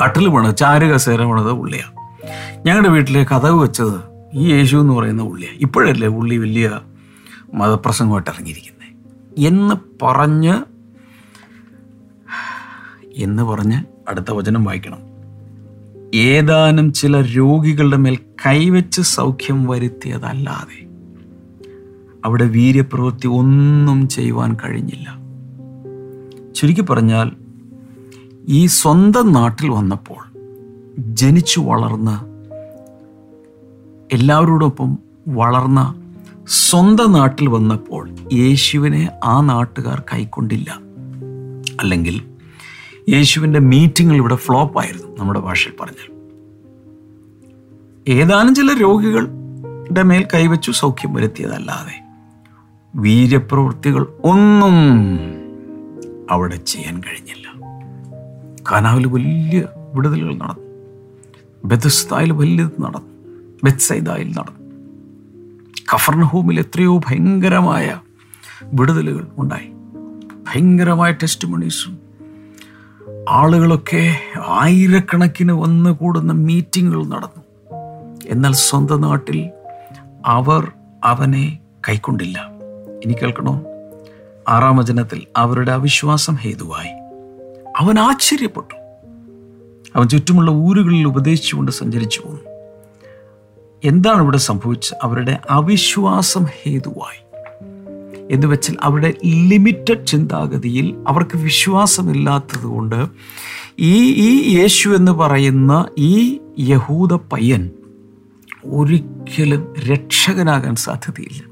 കട്ടിൽ 0.04 0.28
പണിത് 0.28 0.56
ചാരു 0.56 0.86
കസേര 0.86 1.22
ഉള്ളിയാണ് 1.22 1.98
ഞങ്ങളുടെ 2.66 2.88
വീട്ടിലെ 2.88 3.24
കഥവ് 3.24 3.62
വെച്ചത് 3.62 4.00
ഈ 4.34 4.52
യേശു 4.52 4.76
എന്ന് 4.76 4.94
പറയുന്ന 4.94 5.22
ഉള്ളിയാണ് 5.22 5.58
ഇപ്പോഴല്ലേ 5.58 6.08
ഉള്ളി 6.08 6.36
വലിയ 6.36 6.80
മതപ്രസംഗമായിട്ട് 7.54 8.30
ഇറങ്ങിയിരിക്കുന്നത് 8.30 8.78
എന്ന് 9.46 9.74
പറഞ്ഞ് 10.02 10.54
എന്ന് 13.16 13.42
പറഞ്ഞ് 13.42 13.82
അടുത്ത 14.08 14.30
വചനം 14.30 14.64
വായിക്കണം. 14.64 14.98
ഏതാനും 16.14 16.92
ചില 16.92 17.20
രോഗികളുടെ 17.20 17.96
മേൽ 17.96 18.18
കൈവച്ച് 18.46 19.00
സൗഖ്യം 19.00 19.66
വരുത്തിയതല്ലാതെ 19.66 20.87
അവിടെ 22.24 22.44
വീര്യപ്രവൃത്തി 22.44 23.26
ഒന്നും 23.26 24.08
ചെയ്യുവാൻ 24.08 24.56
കഴിഞ്ഞില്ല. 24.64 25.18
ചുരുക്കി 26.54 26.80
പറഞ്ഞാൽ 26.80 27.30
ഈ 28.48 28.66
സ്വന്തം 28.66 29.32
നാട്ടിൽ 29.32 29.68
വന്നപ്പോൾ 29.70 30.32
ജനിച്ചു 30.98 31.60
വളർന്ന് 31.60 32.28
എല്ലാവരോടൊപ്പം 34.14 34.98
വളർന്ന 35.28 35.94
സ്വന്തം 36.48 37.12
നാട്ടിൽ 37.12 37.48
വന്നപ്പോൾ 37.48 38.10
യേശുവിനെ 38.32 39.10
ആ 39.24 39.40
നാട്ടുകാർ 39.40 40.02
കൈക്കൊണ്ടില്ല. 40.14 40.80
അല്ലെങ്കിൽ 41.80 42.22
യേശുവിന്റെ 43.08 43.58
മീറ്റിങ്ങിൽ 43.58 44.16
ഇവിടെ 44.16 44.34
ഫ്ലോപ്പ് 44.34 44.78
ആയിരുന്നു 44.78 45.18
നമ്മുടെ 45.18 45.40
ഭാഷയിൽ 45.40 45.72
പറഞ്ഞാൽ. 45.80 46.18
ഏതാനും 48.08 48.54
ചില 48.54 48.72
രോഗികളുടെ 48.72 50.02
മേൽ 50.02 50.26
കൈവച്ചു 50.34 50.70
സൗഖ്യം 50.70 51.14
വരുത്തിയതല്ലാതെ. 51.14 52.07
വീര്യപ്രവൃത്തികൾ 52.98 54.02
ഒന്നും 54.24 55.18
അവിടെ 56.30 56.56
ചെയ്യാൻ 56.56 57.00
കഴിഞ്ഞില്ല. 57.00 57.60
കാനാവിൽ 58.72 59.06
വലിയ 59.06 59.64
വിടുതലുകൾ 59.94 60.34
നടന്നു. 60.34 60.64
ബെദസ്തായിൽ 61.64 62.32
വലിയത് 62.32 62.82
നടന്നു. 62.82 63.08
ബെത്സൈദായിൽ 63.64 64.34
നടന്നു. 64.38 64.58
കഫർണഹൂമിൽ 65.94 66.60
എത്രയോ 66.60 66.98
ഭയങ്കരമായ 66.98 68.00
വിടുതലുകൾ 68.64 69.28
ഉണ്ടായി. 69.38 69.68
ഭയങ്കരമായ 70.48 71.12
ടെസ്റ്റ് 71.12 71.48
മണീസും 71.48 71.98
ആളുകളൊക്കെ 73.28 74.16
ആയിരക്കണക്കിന് 74.46 75.52
വന്ന് 75.52 75.90
കൂടുന്ന 75.90 76.32
മീറ്റിങ്ങുകൾ 76.32 77.04
നടന്നു. 77.04 77.42
എന്നാൽ 78.26 78.52
സ്വന്തം 78.52 79.00
നാട്ടിൽ 79.00 79.50
അവർ 80.26 80.72
അവനെ 81.04 81.58
കൈക്കൊണ്ടില്ല. 81.88 82.57
ഇനി 83.04 83.12
കേൾക്കണോ? 83.12 83.64
ആറാം 84.48 84.76
വചനത്തിൽ 84.76 85.22
അവരുടെ 85.36 85.72
അവിശ്വാസം 85.72 86.34
ഹേതുവായി. 86.34 86.88
അവൻ 87.78 87.98
ആശ്ചര്യപ്പെട്ടു. 87.98 88.74
അവൻ 89.96 90.08
ചുറ്റുമുള്ള 90.08 90.50
ഊരുകളിൽ 90.50 91.04
ഉപദേശിച്ചുകൊണ്ട് 91.04 91.72
സഞ്ചരിച്ചു 91.72 92.20
പോന്നു. 92.20 92.40
എന്താണ് 93.84 94.22
ഇവിടെ 94.22 94.38
സംഭവിച്ചത്? 94.38 94.98
അവരുടെ 95.02 95.38
അവിശ്വാസം 95.50 96.44
ഹേതുവായി. 96.44 97.28
എന്ന് 98.30 98.46
വെച്ചാൽ 98.46 98.76
അവരുടെ 98.82 99.14
ലിമിറ്റഡ് 99.26 100.06
ചിന്താഗതിയിൽ 100.06 101.04
അവർക്ക് 101.08 101.38
വിശ്വാസമില്ലാത്തത് 101.38 102.66
കൊണ്ട് 102.66 103.06
ഈ 103.78 104.12
ഈ 104.12 104.58
യേശു 104.58 104.88
എന്ന് 104.88 105.12
പറയുന്ന 105.12 105.88
ഈ 105.98 106.38
യഹൂദ 106.58 107.14
പയ്യൻ 107.14 107.70
ഒരിക്കലും 108.64 109.74
രക്ഷകനാകാൻ 109.92 110.74
സാധ്യതയില്ല. 110.74 111.47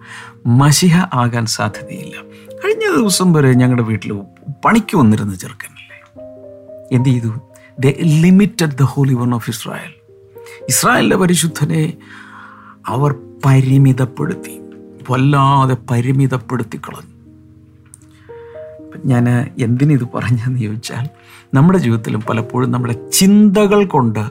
മഷിഹ 0.46 1.04
ആകാൻ 1.12 1.46
സാധ്യതയില്ല. 1.46 2.22
കഴിഞ്ഞ 2.64 3.00
ദിവസം 3.00 3.32
വരെ 3.32 3.52
ഞങ്ങളുടെ 3.52 3.82
വീട്ടിൽ 3.82 4.12
പണിക്ക് 4.64 4.96
വന്നിരുന്ന 4.96 5.34
ചെറുക്കനല്ലേ? 5.34 6.22
എന്ത് 6.92 7.08
ചെയ്തു? 7.08 7.40
They 7.80 7.86
limited 8.02 8.78
the 8.78 8.82
holy 8.82 9.14
one 9.14 9.34
of 9.34 9.50
Israel 9.50 9.92
ഇസ്രായേലിന്റെ 10.68 11.16
പരിശുദ്ധനെ 11.16 11.92
അവർ 12.86 13.14
പരിമിതപ്പെടുത്തി 13.46 14.60
വല്ലാതെ 15.10 15.76
പരിമിതപ്പെടുത്തി 15.90 16.76
കളഞ്ഞു 16.76 17.16
ഞാൻ 19.04 19.28
എന്തിനിത് 19.58 20.08
പറഞ്ഞെന്ന് 20.14 20.58
ചോദിച്ചാൽ 20.58 21.08
നമ്മുടെ 21.54 21.78
ജീവിതത്തിലും 21.78 22.20
പലപ്പോഴും 22.20 22.70
നമ്മുടെ 22.70 23.10
ചിന്തകൾ 23.10 23.84
കൊണ്ട് 23.84 24.30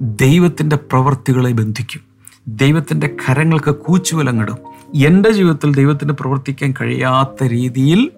ദൈവത്തിന്റെ 0.00 0.76
പ്രവർത്തികളെ 0.76 1.52
ബന്ധിക്കും. 1.52 2.00
ദൈവത്തിന്റെ 2.48 3.06
കരങ്ങൾക്ക് 3.06 3.70
കൂച്ചുവലങ്ങിടും. 3.70 4.75
എന്റെ 4.94 5.30
ജീവിതത്തിൽ 5.30 5.74
ദൈവത്തിന് 5.74 6.12
പ്രവർത്തിക്കാൻ 6.12 6.74
കഴിയാത്ത 6.80 7.44
രീതിയിൽ 7.44 8.10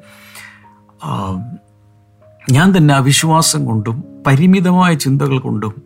ഞാൻ 2.52 2.76
തന്നെ 2.76 2.94
അവിശ്വാസം 2.94 3.64
കൊണ്ടും 3.64 4.04
പരിമിതമായ 4.26 4.94
ചിന്തകൾ 4.94 5.38
കൊണ്ടും 5.38 5.82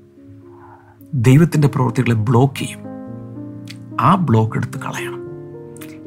ദൈവത്തിന്റെ 1.14 1.68
പ്രവൃത്തികളെ 1.68 2.14
ബ്ലോക്ക് 2.14 2.54
ചെയ്യും. 2.54 2.80
ആ 4.00 4.14
ബ്ലോക്ക് 4.14 4.56
എടുത്ത് 4.56 4.78
കളയണം. 4.78 5.22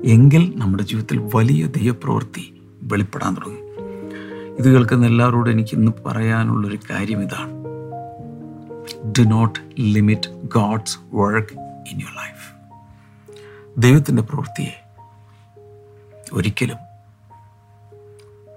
എങ്കിൽ 0.03 0.53
നമ്മുടെ 0.55 0.83
ജീവിതത്തിൽ 0.83 1.29
വലിയ 1.35 1.65
ദൈവപ്രവൃത്തി 1.65 2.61
വെളിപ്പെടാൻ 2.83 3.33
തുടങ്ങും. 3.33 3.65
ഇത് 4.59 4.73
കേൾക്കുന്ന 4.73 5.05
എല്ലാവരോടും 5.05 5.51
എനിക്ക് 5.51 5.75
ഇന്ന് 5.75 5.91
പറയാനുള്ളൊരു 6.05 6.79
കാര്യം 6.91 7.21
ഇതാണ്. 7.21 7.51
Do 9.11 9.23
not 9.23 9.59
limit 9.79 10.29
God's 10.29 10.97
work 11.13 11.59
in 11.59 11.99
your 11.99 12.15
life 12.17 12.54
ദൈവത്തിന്റെ 13.77 14.21
പ്രവൃത്തിയെ 14.21 14.83
ഒരിക്കലും 16.33 16.77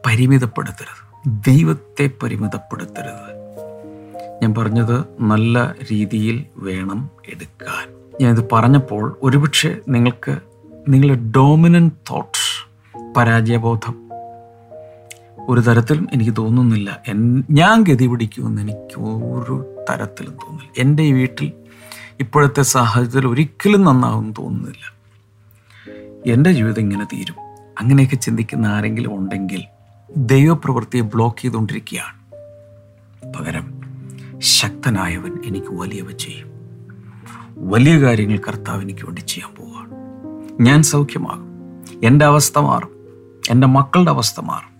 പരിമിതപ്പെടുത്തരുത്. 0.06 1.30
ദൈവത്തെ 1.46 2.10
പരിമിതപ്പെടുത്തരുത്. 2.22 3.38
ഞാൻ 4.42 4.54
പറഞ്ഞത് 4.54 5.04
നല്ല 5.20 5.74
രീതിയിൽ 5.92 6.46
വേണം 6.56 7.10
എടുക്കാൻ. 7.28 7.88
ഞാനിത് 8.20 8.48
പറഞ്ഞപ്പോൾ 8.52 9.18
ഒരുപക്ഷെ 9.22 9.80
നിങ്ങൾക്ക് 9.88 10.38
നിങ്ങളുടെ 10.88 11.30
ഡോമിനന്റ് 11.36 11.94
തോട്ട് 12.10 12.38
പരാജയബോധം 13.16 14.08
ഒരു 15.48 15.60
തരത്തിലും 15.60 16.08
എനിക്ക് 16.12 16.36
തോന്നുന്നില്ല. 16.36 17.02
ഞാൻ 17.50 17.84
ഗതി 17.84 18.06
പിടിക്കുമെന്ന് 18.06 18.62
എനിക്ക് 18.62 19.00
ഒരു 19.00 19.84
തരത്തിലും 19.90 20.32
തോന്നുന്നില്ല. 20.32 20.72
എന്റെ 20.78 21.02
ഈ 21.02 21.12
വീട്ടിൽ 21.12 21.52
ഇപ്പോഴത്തെ 22.20 22.62
സാഹചര്യത്തിൽ 22.62 23.26
ഒരിക്കലും 23.26 23.84
നന്നാവും 23.84 24.34
തോന്നുന്നില്ല. 24.38 24.97
എന്റെ 26.26 26.52
ജീവിതം 26.52 26.80
ഇങ്ങനെ 26.80 27.04
തീരും. 27.04 27.34
അങ്ങനെയൊക്കെ 27.80 28.16
ചിന്തിക്കുന്ന 28.16 28.66
ആരെങ്കിലും 28.66 29.16
ഉണ്ടെങ്കിൽ 29.16 29.64
ദൈവപ്രവൃത്തിയെ 30.16 31.00
ബ്ലോക്ക് 31.00 31.42
ചെയ്തുകൊണ്ടിരിക്കുകയാണ്. 31.42 32.18
പകരം 33.32 33.80
ശക്തനായവൻ 34.38 35.32
എനിക്ക് 35.46 35.66
വലിയവ 35.70 36.10
ചെയ്യും. 36.10 36.50
വലിയ 37.56 38.02
കാര്യങ്ങൾ 38.02 38.40
കർത്താവ് 38.48 38.82
എനിക്ക് 38.82 39.04
വേണ്ടി 39.06 39.20
ചെയ്യാൻ 39.20 39.54
പോവുകയാണ്. 39.54 39.92
ഞാൻ 40.60 40.82
സൗഖ്യമാകും. 40.82 41.48
എന്റെ 42.06 42.24
അവസ്ഥ 42.24 42.58
മാറും. 42.58 42.90
എന്റെ 43.50 43.66
മക്കളുടെ 43.66 44.10
അവസ്ഥ 44.10 44.40
മാറും. 44.40 44.78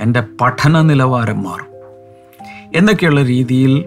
എന്റെ 0.00 0.20
പഠന 0.40 0.82
നിലവാരം 0.82 1.42
മാറും. 1.42 1.66
എന്നൊക്കെയുള്ള 2.74 3.22
രീതിയിൽ 3.22 3.86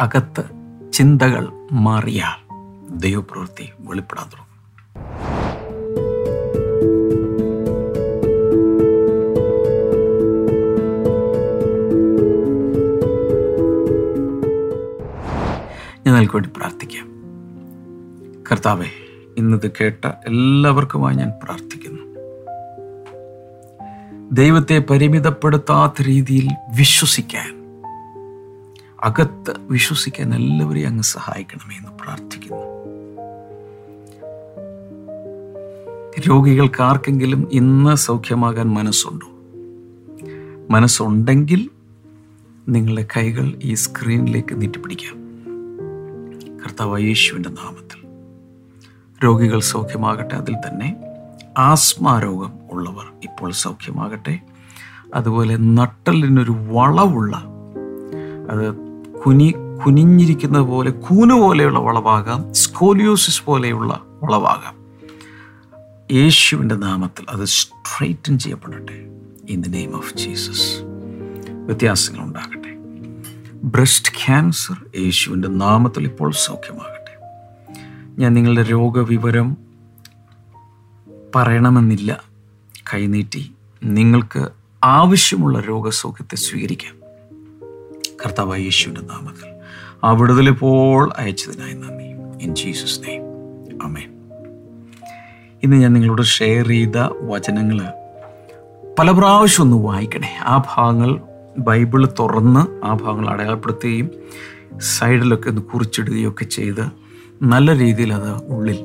അകത്ത് 0.00 0.44
ചിന്തകൾ 0.92 1.48
മാറിയാൽ 1.72 2.48
ദൈവപ്രവൃത്തി 2.90 3.68
വെളിപ്പെടാൻ 3.80 4.24
തുടങ്ങും. 4.24 4.49
ഞാൻ 16.20 16.28
നിങ്ങൾക്ക് 16.28 16.36
വേണ്ടി 16.36 16.50
പ്രാർത്ഥിക്കാം. 16.56 17.06
കർത്താവെ 18.52 18.84
ഇന്നത് 19.36 19.70
കേട്ട 19.80 20.06
എല്ലാവർക്കുമായി 20.06 21.16
ഞാൻ 21.16 21.32
പ്രാർത്ഥിക്കുന്നു. 21.42 22.02
ദൈവത്തെ 24.32 24.78
പരിമിതപ്പെടുത്താത്ത 24.78 26.02
രീതിയിൽ 26.02 26.48
വിശ്വസിക്കാൻ 26.78 27.74
അകത്ത് 29.02 29.54
വിശ്വസിക്കാൻ 29.60 30.34
എല്ലാവരെയും 30.34 30.88
അങ്ങ് 30.88 31.02
സഹായിക്കണമേ 31.02 31.76
എന്ന് 31.76 31.98
പ്രാർത്ഥിക്കുന്നു. 32.04 32.66
രോഗികൾക്ക് 36.28 36.82
ആർക്കെങ്കിലും 36.82 37.48
ഇന്ന് 37.52 37.96
സൗഖ്യമാകാൻ 37.96 38.66
മനസ്സുണ്ടോ? 38.66 39.26
മനസ്സുണ്ടെങ്കിൽ 40.70 41.70
നിങ്ങളുടെ 42.68 43.06
കൈകൾ 43.16 43.52
ഈ 43.62 43.74
സ്ക്രീനിലേക്ക് 43.74 44.60
നീട്ടിപ്പിടിക്കാം. 44.60 45.19
കർത്താവ് 46.64 47.00
യേശുവിന്റെ 47.00 47.48
നാമത്തിൽ. 47.48 48.00
രോഗികൾ 49.24 49.60
സൗഖ്യമാകട്ടെ 49.60 50.34
അതിൽ 50.34 50.54
തന്നെ 50.54 50.96
ആസ്മ 51.58 52.18
രോഗം 52.18 52.52
ഉള്ളവർ 52.72 53.12
ഇപ്പോൾ 53.24 53.52
സൗഖ്യമാകട്ടെ. 53.52 54.40
അതുപോലെ 55.14 55.56
നട്ടലിനൊരു 55.56 56.50
വളവുള്ള 56.50 57.44
അത് 58.50 58.74
കുനി 59.26 59.54
കുനിഞ്ഞിരിക്കുന്നത് 59.86 60.62
പോലെ 60.62 60.90
കൂന് 60.90 61.32
പോലെയുള്ള 61.32 61.78
വളവാകാം 61.78 62.54
സ്കോലിയോസിസ് 62.54 63.44
പോലെയുള്ള 63.44 64.00
വളവാകാം. 64.22 64.80
യേശുവിന്റെ 66.12 66.74
നാമത്തിൽ 66.74 67.26
അത് 67.30 67.44
straighten 67.44 68.38
ചെയ്യപ്പെടട്ടെ. 68.38 69.06
In 69.48 69.60
the 69.60 69.68
name 69.68 69.96
of 69.96 70.14
Jesus. 70.14 70.82
വ്യത്യാസങ്ങൾ 71.66 72.20
ഉണ്ടാകട്ടെ 72.20 72.59
ബ്രസ്റ്റ് 73.64 74.12
ക്യാൻസർ 74.12 74.76
യേശുവിന്റെ 74.98 75.48
നാമത്തിൽ 75.48 76.04
ഇപ്പോൾ 76.04 76.32
സൗഖ്യമാകട്ടെ. 76.32 77.18
ഞാൻ 78.20 78.34
നിങ്ങളുടെ 78.34 78.62
രോഗവിവരം 78.62 79.56
പറയണമെന്നില്ല. 81.34 82.22
കൈനീട്ടി 82.94 83.54
നിങ്ങൾക്ക് 83.84 84.48
ആവശ്യമുള്ള 84.84 85.60
രോഗസൗഖ്യത്തെ 85.60 86.36
സ്വീകരിക്കാം. 86.36 86.94
കർത്താവ് 88.26 88.58
യേശുവിന്റെ 88.58 89.00
നാമത്തിൽ 89.00 89.54
ആ 90.04 90.12
വിടുതലിപ്പോൾ 90.12 91.12
അയച്ചതിനായി 91.16 91.72
നന്ദി. 91.72 92.44
ഇൻ 92.44 92.54
ജീസസ് 92.54 93.00
നെയ്മ് 93.00 93.26
അമേ 93.82 94.02
ഇന്ന് 95.62 95.76
ഞാൻ 95.76 95.92
നിങ്ങളോട് 95.92 96.22
ഷെയർ 96.22 96.68
ചെയ്ത 96.68 96.96
വചനങ്ങൾ 97.20 97.92
പല 98.98 99.10
പ്രാവശ്യം 99.10 99.64
ഒന്ന് 99.64 99.76
വായിക്കണേ. 99.76 100.36
ആ 100.40 100.62
ഭാഗങ്ങൾ 100.76 101.29
ബൈബിൾ 101.58 102.08
തുറന്ന് 102.18 102.86
ആ 102.86 102.94
ഭാഗങ്ങൾ 102.94 103.30
അടയാളപ്പെടുത്തുകയും 103.30 104.10
സൈഡിലൊക്കെ 104.78 105.48
ഒന്ന് 105.48 105.62
കുറിച്ചിടുകയൊക്കെ 105.62 106.44
ചെയ്ത് 106.44 106.86
നല്ല 107.42 107.78
രീതിയിൽ 107.78 108.12
അത് 108.12 108.30
ഉള്ളിൽ 108.30 108.84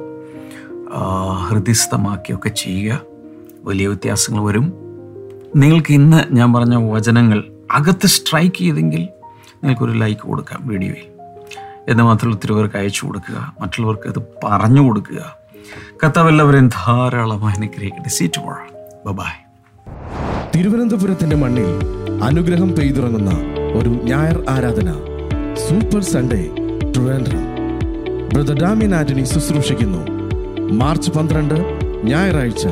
ഹൃദയസ്ഥമാക്കിയൊക്കെ 1.49 2.49
ചെയ്യുക. 2.49 3.01
വലിയ 3.63 3.87
വ്യത്യാസങ്ങൾ 3.87 4.43
വരും. 4.43 4.73
നിങ്ങൾക്ക് 5.55 5.93
ഇന്ന് 5.93 6.35
ഞാൻ 6.35 6.53
പറഞ്ഞ 6.53 6.91
വചനങ്ങൾ 6.91 7.43
അകത്ത് 7.71 8.07
സ്ട്രൈക്ക് 8.07 8.55
ചെയ്തെങ്കിൽ 8.55 9.01
നിങ്ങൾക്കൊരു 9.55 9.91
ലൈക്ക് 9.91 10.21
കൊടുക്കാം 10.21 10.67
വീഡിയോയിൽ. 10.67 11.07
എന്ന് 11.87 12.03
മാത്രം 12.03 12.31
ഒത്തിരി 12.31 12.53
പേർക്ക് 12.53 12.75
അയച്ചു 12.75 13.05
കൊടുക്കുക 13.05 13.53
മറ്റുള്ളവർക്ക് 13.61 14.07
അത് 14.07 14.25
പറഞ്ഞു 14.43 14.81
കൊടുക്കുക. 14.81 15.35
കർത്താവ് 16.03 16.29
എല്ലാവരെയും 16.29 16.67
ധാരാളമായി 16.67 17.55
അനുഗ്രഹിക്കട്ടെ. 17.55 18.09
സീറ്റ് 18.09 18.41
പോഴാം 18.41 18.67
ബബായ് 19.05 19.44
തിരുവനന്തപുരത്തിന്റെ 20.55 21.35
മണ്ണിൽ 21.35 21.65
അനുഗ്രഹം 22.23 22.75
പെയ്തിറങ്ങുന്ന 22.75 23.31
ഒരു 23.73 23.89
ഞായർ 23.89 24.45
ആരാധന 24.49 24.91
super 25.67 26.03
Sunday 26.03 26.49
Trivandrum. 26.91 27.41
Brother 28.29 28.53
Damien 28.53 28.95
Antony 28.95 29.23
ശുശ്രൂഷിക്കുന്നു 29.23 29.97
March 30.73 31.11
പന്ത്രണ്ട് 31.11 31.53
ഞായറാഴ്ച 32.03 32.67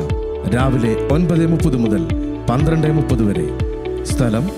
രാവിലെ 0.54 1.08
ഒൻപത് 1.12 1.46
മുപ്പത് 1.46 1.76
മുതൽ 1.76 2.06
പന്ത്രണ്ട് 2.50 2.86
മുപ്പത് 2.92 3.22
വരെ. 3.22 3.46
സ്ഥലം 4.04 4.50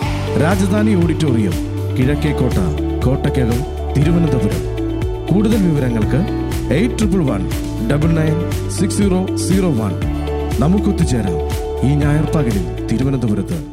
രാജധാനി 0.43 0.95
ഓഡിറ്റോറിയം 0.95 1.53
കിഴക്കേക്കോട്ട 1.99 2.59
കോട്ടക്കകം 3.07 3.61
തിരുവനന്തപുരം. 3.97 4.63
കൂടുതൽ 5.33 5.71
വിവരങ്ങൾക്ക് 5.71 6.21
eight 6.75 6.99
triple 6.99 7.19
one 7.19 7.51
double 7.91 8.09
nine 8.09 8.71
six 8.71 8.97
zero 8.97 9.37
zero 9.37 9.69
one. 9.69 9.93
നമുക്കൊത്തുചേരാം. 10.61 11.66
ഈ 11.87 11.95
ഞായർ 11.95 12.25
പകലിൽ 12.25 12.87
തിരുവനന്തപുരത്ത്. 12.87 13.67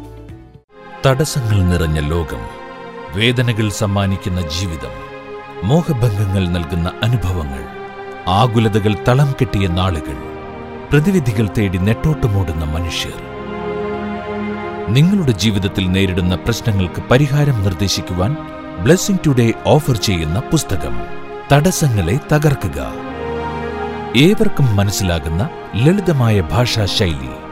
തടസ്സങ്ങൾ 1.06 1.64
നിറഞ്ഞ 1.64 2.00
ലോകം 2.00 2.42
വേദനകൾ 3.16 3.70
സമ്മാനിക്കുന്ന 3.70 4.42
ജീവിതം 4.42 4.94
മോഹഭംഗങ്ങൾ 5.64 6.48
നൽകുന്ന 6.50 6.92
അനുഭവങ്ങൾ 7.04 7.64
ആകുലതകൾ 8.28 8.96
തളം 9.08 9.32
കെട്ടിയ 9.32 9.68
നാളുകൾ 9.68 10.18
പ്രതിവിധികൾ 10.92 11.50
തേടി 11.58 11.78
നെട്ടോട്ടമോടുന്ന 11.78 12.66
മനുഷ്യർ. 12.66 13.18
നിങ്ങളുടെ 14.94 15.32
ജീവിതത്തിൽ 15.32 15.92
നേരിടുന്ന 15.92 16.36
പ്രശ്നങ്ങൾക്ക് 16.36 17.04
പരിഹാരം 17.12 17.62
നിർദ്ദേശിക്കുവാൻ 17.62 18.38
ബ്ലെസ്സിംഗ് 18.84 19.24
ടുഡേ 19.26 19.54
ഓഫർ 19.68 19.98
ചെയ്യുന്ന 19.98 20.40
പുസ്തകം 20.40 21.02
തടസ്സങ്ങളെ 21.52 22.20
തകർക്കുക. 22.34 22.94
ഏവർക്കും 24.18 24.76
മനസ്സിലാകുന്ന 24.76 25.50
ലളിതമായ 25.76 26.42
ഭാഷാ 26.42 26.86
ശൈലി. 26.86 27.43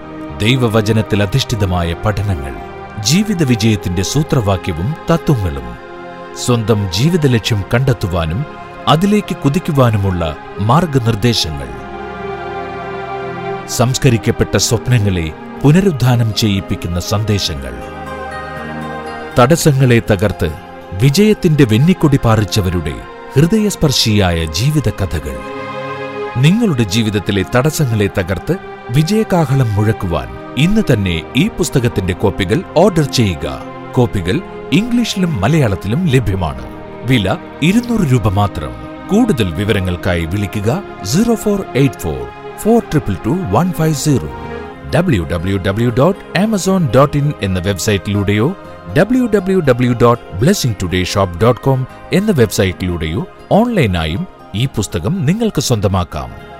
ദൈവവചനത്തിൽ 0.41 1.23
അധിഷ്ഠിതമായ 1.23 1.93
പഠനങ്ങൾ 1.93 2.54
ജീവിത 3.01 3.43
വിജയത്തിന്റെ 3.43 4.04
സൂത്രവാക്യവും 4.04 4.95
തത്വങ്ങളും 5.12 5.67
സ്വന്തം 6.45 6.91
ജീവിത 6.91 7.27
ലക്ഷ്യം 7.27 7.63
കണ്ടെത്തുവാനും 7.73 8.45
അതിലേക്ക് 8.88 9.36
കുതിക്കുവാനുമുള്ള 9.36 10.36
മാർഗനിർദ്ദേശങ്ങൾ. 10.60 11.69
സംസ്കരിക്കപ്പെട്ട 13.69 14.58
സ്വപ്നങ്ങളെ 14.58 15.34
പുനരുദ്ധാനം 15.63 16.36
ചെയ്യിപ്പിക്കുന്ന 16.36 16.99
സന്ദേശങ്ങൾ. 16.99 17.73
തടസ്സങ്ങളെ 19.39 19.99
തകർത്ത് 19.99 20.51
വിജയത്തിന്റെ 20.93 21.63
വെന്നിക്കൊടി 21.63 22.19
പാറിച്ചവരുടെ 22.25 22.95
ഹൃദയസ്പർശിയായ 23.36 24.45
ജീവിത 24.45 24.89
കഥകൾ 24.89 25.36
നിങ്ങളുടെ 26.38 26.84
ജീവിതത്തിലെ 26.84 27.45
തടസ്സങ്ങളെ 27.56 28.10
തകർത്ത് 28.19 28.70
വിജയകാഹളം 28.95 29.75
മുഴക്കുവാൻ 29.75 30.27
ഇന്ന് 30.58 30.82
തന്നെ 30.93 31.34
ഈ 31.36 31.47
പുസ്തകത്തിന്റെ 31.47 32.13
കോപ്പികൾ 32.13 32.63
ഓർഡർ 32.77 33.04
ചെയ്യുക. 33.04 33.63
കോപ്പികൾ 33.93 34.41
ഇംഗ്ലീഷിലും 34.71 35.41
മലയാളത്തിലും 35.41 36.08
ലഭ്യമാണ്. 36.08 36.62
വില 37.08 37.38
ഇരുന്നൂറ് 37.62 38.12
രൂപ 38.12 38.27
മാത്രം. 38.27 38.71
കൂടുതൽ 39.08 39.54
വിവരങ്ങൾക്കായി 39.54 40.25
വിളിക്കുക 40.25 40.84
zero 41.04 41.36
four 41.36 41.65
eight 41.75 41.95
four 41.95 42.27
four 42.58 42.80
triple 42.80 43.13
two 43.25 43.30
one 43.30 43.73
five 43.73 43.95
zero. 43.95 44.30
W 44.95 45.23
W 45.23 45.58
W 45.58 45.89
dot 45.89 46.39
Amazon 46.39 46.89
dot 46.95 47.17
in 47.17 47.34
എന്ന 47.41 47.60
വെബ്സൈറ്റിലൂടെയോ 47.60 48.58
W 48.97 49.25
W 49.36 49.60
W 49.60 49.91
dot 50.01 50.38
blessing 50.38 50.75
today 50.84 51.04
shop 51.04 51.41
dot 51.41 51.62
com 51.62 51.88
എന്ന 52.13 52.32
വെബ്സൈറ്റിലൂടെയോ 52.32 53.27
ഓൺലൈനായും 53.51 54.27
ഈ 54.56 54.65
പുസ്തകം 54.65 55.25
നിങ്ങൾക്ക് 55.25 55.62
സ്വന്തമാക്കാം. 55.62 56.50